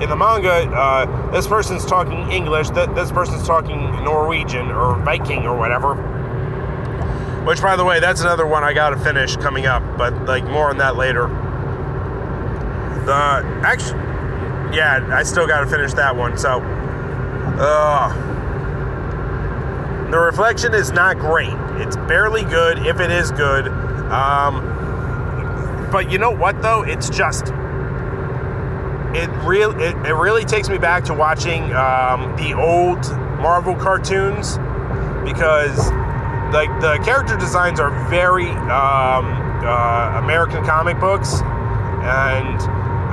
In 0.03 0.11
the 0.11 0.16
manga, 0.16 0.68
uh, 0.74 1.31
this 1.31 1.46
person's 1.46 1.87
talking 1.87 2.31
English, 2.31 2.68
th- 2.70 2.90
this 2.90 3.12
person's 3.12 3.46
talking 3.46 3.79
Norwegian 4.05 4.70
or 4.70 4.98
Viking 4.98 5.46
or 5.46 5.57
whatever. 5.57 5.94
Which, 7.44 7.62
by 7.62 7.77
the 7.77 7.85
way, 7.85 8.00
that's 8.00 8.20
another 8.20 8.46
one 8.46 8.64
I 8.64 8.72
gotta 8.72 8.98
finish 8.98 9.37
coming 9.37 9.66
up, 9.66 9.83
but 9.96 10.12
like 10.24 10.44
more 10.44 10.70
on 10.70 10.79
that 10.79 10.96
later. 10.96 11.29
The 13.05 13.43
actually, 13.64 13.99
yeah, 14.77 15.07
I 15.12 15.23
still 15.23 15.47
gotta 15.47 15.67
finish 15.67 15.93
that 15.95 16.14
one. 16.14 16.38
So, 16.38 16.61
uh, 17.61 18.12
the 20.11 20.19
reflection 20.19 20.75
is 20.75 20.93
not 20.93 21.19
great. 21.19 21.53
It's 21.81 21.97
barely 21.97 22.45
good, 22.45 22.79
if 22.87 23.01
it 23.01 23.11
is 23.11 23.31
good. 23.31 23.69
Um, 24.11 25.88
but 25.90 26.11
you 26.11 26.19
know 26.19 26.31
what, 26.31 26.62
though? 26.62 26.83
It's 26.83 27.09
just 27.09 27.53
it 29.14 29.29
real 29.45 29.71
it, 29.81 29.95
it 30.07 30.14
really 30.14 30.45
takes 30.45 30.69
me 30.69 30.79
back 30.79 31.05
to 31.05 31.14
watching 31.14 31.73
um, 31.75 32.35
the 32.37 32.53
old 32.55 33.09
Marvel 33.40 33.75
cartoons 33.75 34.59
because 35.25 35.90
like 36.53 36.69
the 36.81 37.01
character 37.05 37.37
designs 37.37 37.81
are 37.81 37.90
very 38.09 38.51
um, 38.51 39.27
uh, 39.64 40.21
American 40.23 40.64
comic 40.64 40.99
books, 41.01 41.40
and 41.43 42.61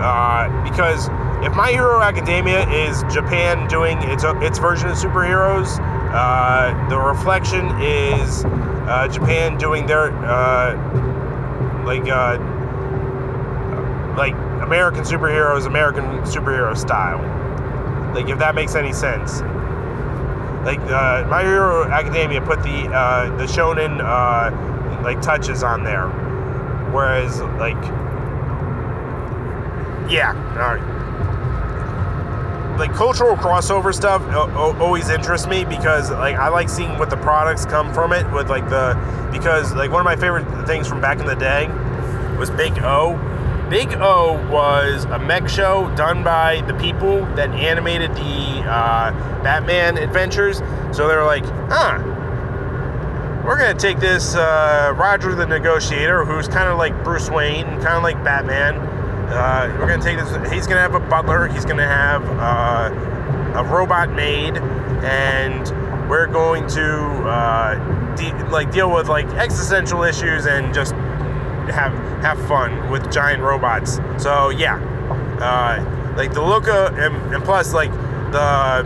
uh, 0.02 0.64
because 0.64 1.10
if 1.46 1.56
My 1.56 1.72
Hero 1.72 2.02
Academia 2.02 2.68
is 2.70 3.04
Japan 3.14 3.68
doing 3.68 3.98
its 4.02 4.24
its 4.26 4.58
version 4.58 4.90
of 4.90 4.98
superheroes, 4.98 5.80
uh, 6.14 6.90
the 6.90 6.98
reflection 6.98 7.70
is 7.82 8.44
uh, 8.46 9.08
Japan 9.08 9.58
doing 9.58 9.86
their 9.86 10.12
uh, 10.26 10.74
like 11.86 12.08
uh, 12.10 12.38
like 14.18 14.34
American 14.64 15.04
superheroes, 15.04 15.68
American 15.68 16.04
superhero 16.24 16.76
style. 16.78 17.20
Like 18.16 18.28
if 18.30 18.40
that 18.40 18.56
makes 18.56 18.76
any 18.76 18.94
sense. 18.94 19.42
Like 20.66 20.80
uh, 20.82 21.26
My 21.28 21.44
Hero 21.44 21.86
Academia 21.86 22.42
put 22.42 22.62
the 22.64 22.84
the 23.38 23.46
shonen 23.46 24.00
like 25.04 25.22
touches 25.22 25.64
on 25.64 25.84
there, 25.84 26.08
whereas 26.92 27.40
like 27.60 27.82
yeah, 30.12 30.34
all 30.60 30.76
right 30.76 31.02
like 32.82 32.94
cultural 32.94 33.36
crossover 33.36 33.94
stuff 33.94 34.24
always 34.80 35.10
interests 35.10 35.46
me 35.46 35.64
because 35.64 36.10
like 36.10 36.36
I 36.36 36.48
like 36.48 36.68
seeing 36.68 36.98
what 36.98 37.12
the 37.12 37.18
products 37.18 37.64
come 37.64 37.94
from 37.94 38.12
it 38.12 38.30
with 38.32 38.50
like 38.50 38.68
the 38.70 38.96
because 39.32 39.74
like 39.74 39.92
one 39.92 40.00
of 40.00 40.06
my 40.06 40.16
favorite 40.16 40.66
things 40.66 40.88
from 40.88 41.00
back 41.00 41.20
in 41.20 41.28
the 41.28 41.36
day 41.36 41.68
was 42.40 42.50
Big 42.50 42.74
O. 42.80 43.20
Big 43.70 43.94
O 44.02 44.34
was 44.52 45.06
a 45.06 45.20
mech 45.20 45.48
show 45.48 45.94
done 45.96 46.24
by 46.24 46.62
the 46.62 46.74
people 46.74 47.24
that 47.36 47.52
animated 47.52 48.12
the 48.16 48.64
uh, 48.66 49.12
Batman 49.44 49.98
adventures. 49.98 50.58
So 50.92 51.08
they 51.08 51.16
were 51.16 51.24
like, 51.24 51.46
huh, 51.70 52.00
we're 53.46 53.58
gonna 53.58 53.78
take 53.78 54.00
this 54.00 54.36
uh, 54.36 54.94
Roger 54.98 55.36
the 55.36 55.46
Negotiator, 55.46 56.26
who's 56.26 56.48
kind 56.48 56.68
of 56.68 56.80
like 56.80 57.04
Bruce 57.04 57.30
Wayne, 57.30 57.68
and 57.68 57.82
kind 57.82 57.96
of 57.96 58.02
like 58.02 58.22
Batman. 58.24 58.91
Uh, 59.32 59.76
we're 59.80 59.88
gonna 59.88 60.04
take 60.04 60.18
this. 60.18 60.52
He's 60.52 60.68
gonna 60.68 60.82
have 60.82 60.96
a 60.96 61.00
butler. 61.00 61.48
He's 61.48 61.66
gonna 61.66 61.88
have 61.88 62.24
uh, 62.28 63.60
a 63.60 63.64
robot 63.64 64.12
maid, 64.12 64.58
and 64.58 66.10
we're 66.10 66.28
going 66.28 66.68
to 66.68 66.84
uh, 67.28 68.16
de- 68.16 68.50
like 68.50 68.72
deal 68.72 68.94
with 68.94 69.08
like 69.08 69.28
existential 69.28 70.04
issues 70.04 70.46
and 70.46 70.74
just 70.74 70.94
have 71.72 71.94
have 72.22 72.48
fun 72.48 72.90
with 72.90 73.12
giant 73.12 73.42
robots. 73.42 74.00
So 74.18 74.50
yeah, 74.50 74.78
uh, 75.40 76.16
like 76.18 76.34
the 76.34 76.42
look 76.42 76.68
of, 76.68 76.98
and, 76.98 77.34
and 77.34 77.44
plus 77.44 77.74
like 77.74 77.92
the 78.32 78.84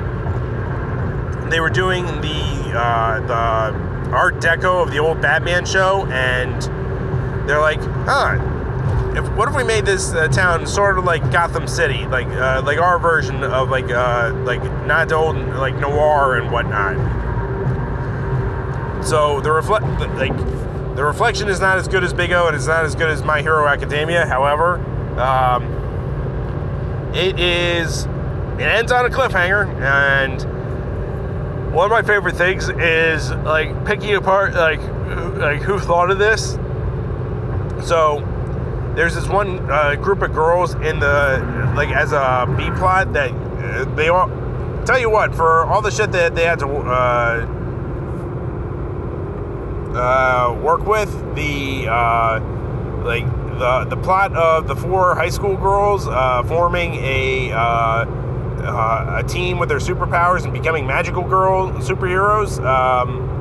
they 1.50 1.60
were 1.60 1.70
doing 1.70 2.06
the 2.22 2.72
uh, 2.76 3.20
the 3.22 4.12
Art 4.12 4.36
Deco 4.36 4.84
of 4.84 4.92
the 4.92 5.00
old 5.00 5.22
Batman 5.22 5.66
show, 5.66 6.06
and 6.08 6.62
they're 7.50 7.62
like, 7.62 7.80
huh. 8.06 8.52
If, 9.16 9.30
what 9.38 9.48
if 9.48 9.56
we 9.56 9.64
made 9.64 9.86
this 9.86 10.12
uh, 10.12 10.28
town 10.28 10.68
sort 10.68 10.98
of 10.98 11.06
like 11.06 11.32
Gotham 11.32 11.68
City, 11.70 12.06
like 12.08 12.28
uh, 12.28 12.62
like 12.66 12.78
our 12.80 13.00
version 13.00 13.46
of 13.46 13.70
like 13.70 13.90
uh, 13.90 14.34
like 14.44 14.62
not 14.86 15.10
old 15.14 15.38
like 15.38 15.76
noir 15.76 16.36
and 16.36 16.52
whatnot. 16.52 16.98
So 19.06 19.40
the 19.40 19.52
reflect 19.52 19.86
like 20.18 20.36
the 20.98 21.04
reflection 21.06 21.48
is 21.48 21.62
not 21.62 21.78
as 21.78 21.88
good 21.88 22.04
as 22.04 22.14
Big 22.14 22.34
O, 22.34 22.48
and 22.48 22.56
it's 22.58 22.68
not 22.68 22.84
as 22.84 22.94
good 22.94 23.10
as 23.10 23.24
My 23.24 23.42
Hero 23.42 23.68
Academia. 23.68 24.26
However, 24.26 24.80
um, 25.18 25.64
it 27.16 27.40
is 27.40 28.04
it 28.56 28.64
ends 28.64 28.92
on 28.92 29.06
a 29.06 29.10
cliffhanger, 29.10 29.66
and 29.82 30.44
one 31.74 31.86
of 31.86 31.92
my 31.92 32.02
favorite 32.02 32.36
things 32.36 32.68
is 32.68 33.32
like 33.32 33.86
picking 33.86 34.16
apart 34.16 34.54
like 34.56 34.82
like 35.38 35.62
who 35.62 35.80
thought 35.80 36.12
of 36.12 36.18
this. 36.18 36.58
So 37.88 38.20
there's 38.96 39.14
this 39.14 39.28
one 39.28 39.60
uh, 39.70 39.96
group 39.96 40.22
of 40.22 40.34
girls 40.34 40.74
in 40.76 41.00
the 41.00 41.74
like 41.76 41.90
as 41.90 42.14
a 42.14 42.54
B 42.58 42.70
plot 42.78 43.12
that 43.14 43.32
uh, 43.32 43.84
they 43.96 44.08
all 44.08 44.30
tell 44.86 45.00
you 45.00 45.10
what 45.10 45.36
for 45.36 45.66
all 45.66 45.82
the 45.82 45.92
shit 45.92 46.12
that 46.14 46.34
they 46.36 46.46
had 46.46 46.60
to 46.60 46.68
uh, 46.68 47.46
uh, 49.96 50.60
work 50.62 50.86
with 50.86 51.12
the 51.36 51.88
uh, 51.90 52.40
like 53.04 53.26
the 53.60 53.86
the 53.90 53.98
plot 53.98 54.34
of 54.36 54.68
the 54.68 54.76
four 54.76 55.16
high 55.16 55.30
school 55.30 55.58
girls 55.58 56.08
uh, 56.08 56.44
forming 56.44 56.96
a 56.96 57.52
a 57.52 59.24
team 59.28 59.60
with 59.60 59.70
their 59.70 59.80
superpowers 59.80 60.44
and 60.44 60.54
becoming 60.54 60.88
magical 60.88 61.24
girl 61.24 61.70
superheroes. 61.74 62.64
Um, 62.66 63.35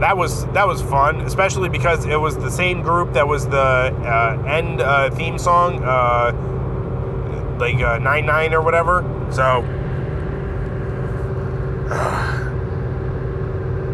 that 0.00 0.16
was 0.16 0.46
that 0.46 0.66
was 0.66 0.80
fun, 0.80 1.22
especially 1.22 1.68
because 1.68 2.06
it 2.06 2.16
was 2.16 2.36
the 2.36 2.50
same 2.50 2.82
group 2.82 3.12
that 3.14 3.26
was 3.26 3.48
the 3.48 3.58
uh, 3.58 4.44
end 4.46 4.80
uh, 4.80 5.10
theme 5.10 5.38
song, 5.38 5.82
uh, 5.82 6.32
like 7.58 7.76
uh, 7.76 7.98
nine 7.98 8.24
nine 8.24 8.54
or 8.54 8.62
whatever. 8.62 9.02
So, 9.32 9.42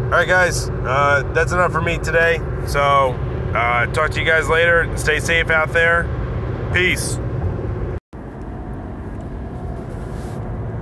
all 0.05 0.11
right, 0.11 0.27
guys, 0.27 0.69
uh, 0.69 1.23
that's 1.33 1.51
enough 1.51 1.71
for 1.71 1.81
me 1.81 1.97
today. 1.97 2.39
So, 2.67 3.11
uh, 3.55 3.87
talk 3.87 4.11
to 4.11 4.19
you 4.19 4.25
guys 4.25 4.47
later. 4.47 4.95
Stay 4.97 5.19
safe 5.19 5.49
out 5.49 5.73
there. 5.73 6.03
Peace. 6.71 7.15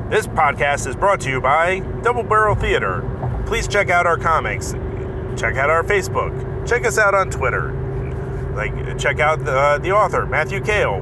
This 0.09 0.27
podcast 0.27 0.85
is 0.85 0.95
brought 0.97 1.21
to 1.21 1.29
you 1.29 1.39
by 1.39 1.79
Double 2.03 2.23
Barrel 2.23 2.55
Theater. 2.55 3.09
Please 3.47 3.67
check 3.67 3.89
out 3.89 4.05
our 4.05 4.17
comics 4.17 4.75
check 5.37 5.55
out 5.55 5.69
our 5.69 5.83
Facebook. 5.83 6.67
Check 6.67 6.85
us 6.85 6.97
out 6.97 7.13
on 7.13 7.29
Twitter. 7.29 7.71
Like, 8.55 8.97
check 8.97 9.19
out 9.19 9.43
the, 9.43 9.57
uh, 9.57 9.77
the 9.79 9.91
author, 9.91 10.25
Matthew 10.25 10.61
Kale, 10.61 11.01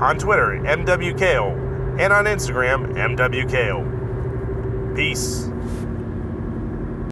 on 0.00 0.18
Twitter, 0.18 0.60
MW 0.64 1.16
Kale, 1.16 1.50
and 1.98 2.12
on 2.12 2.24
Instagram, 2.24 2.94
MW 2.94 3.48
Kale. 3.48 4.94
Peace. 4.96 5.50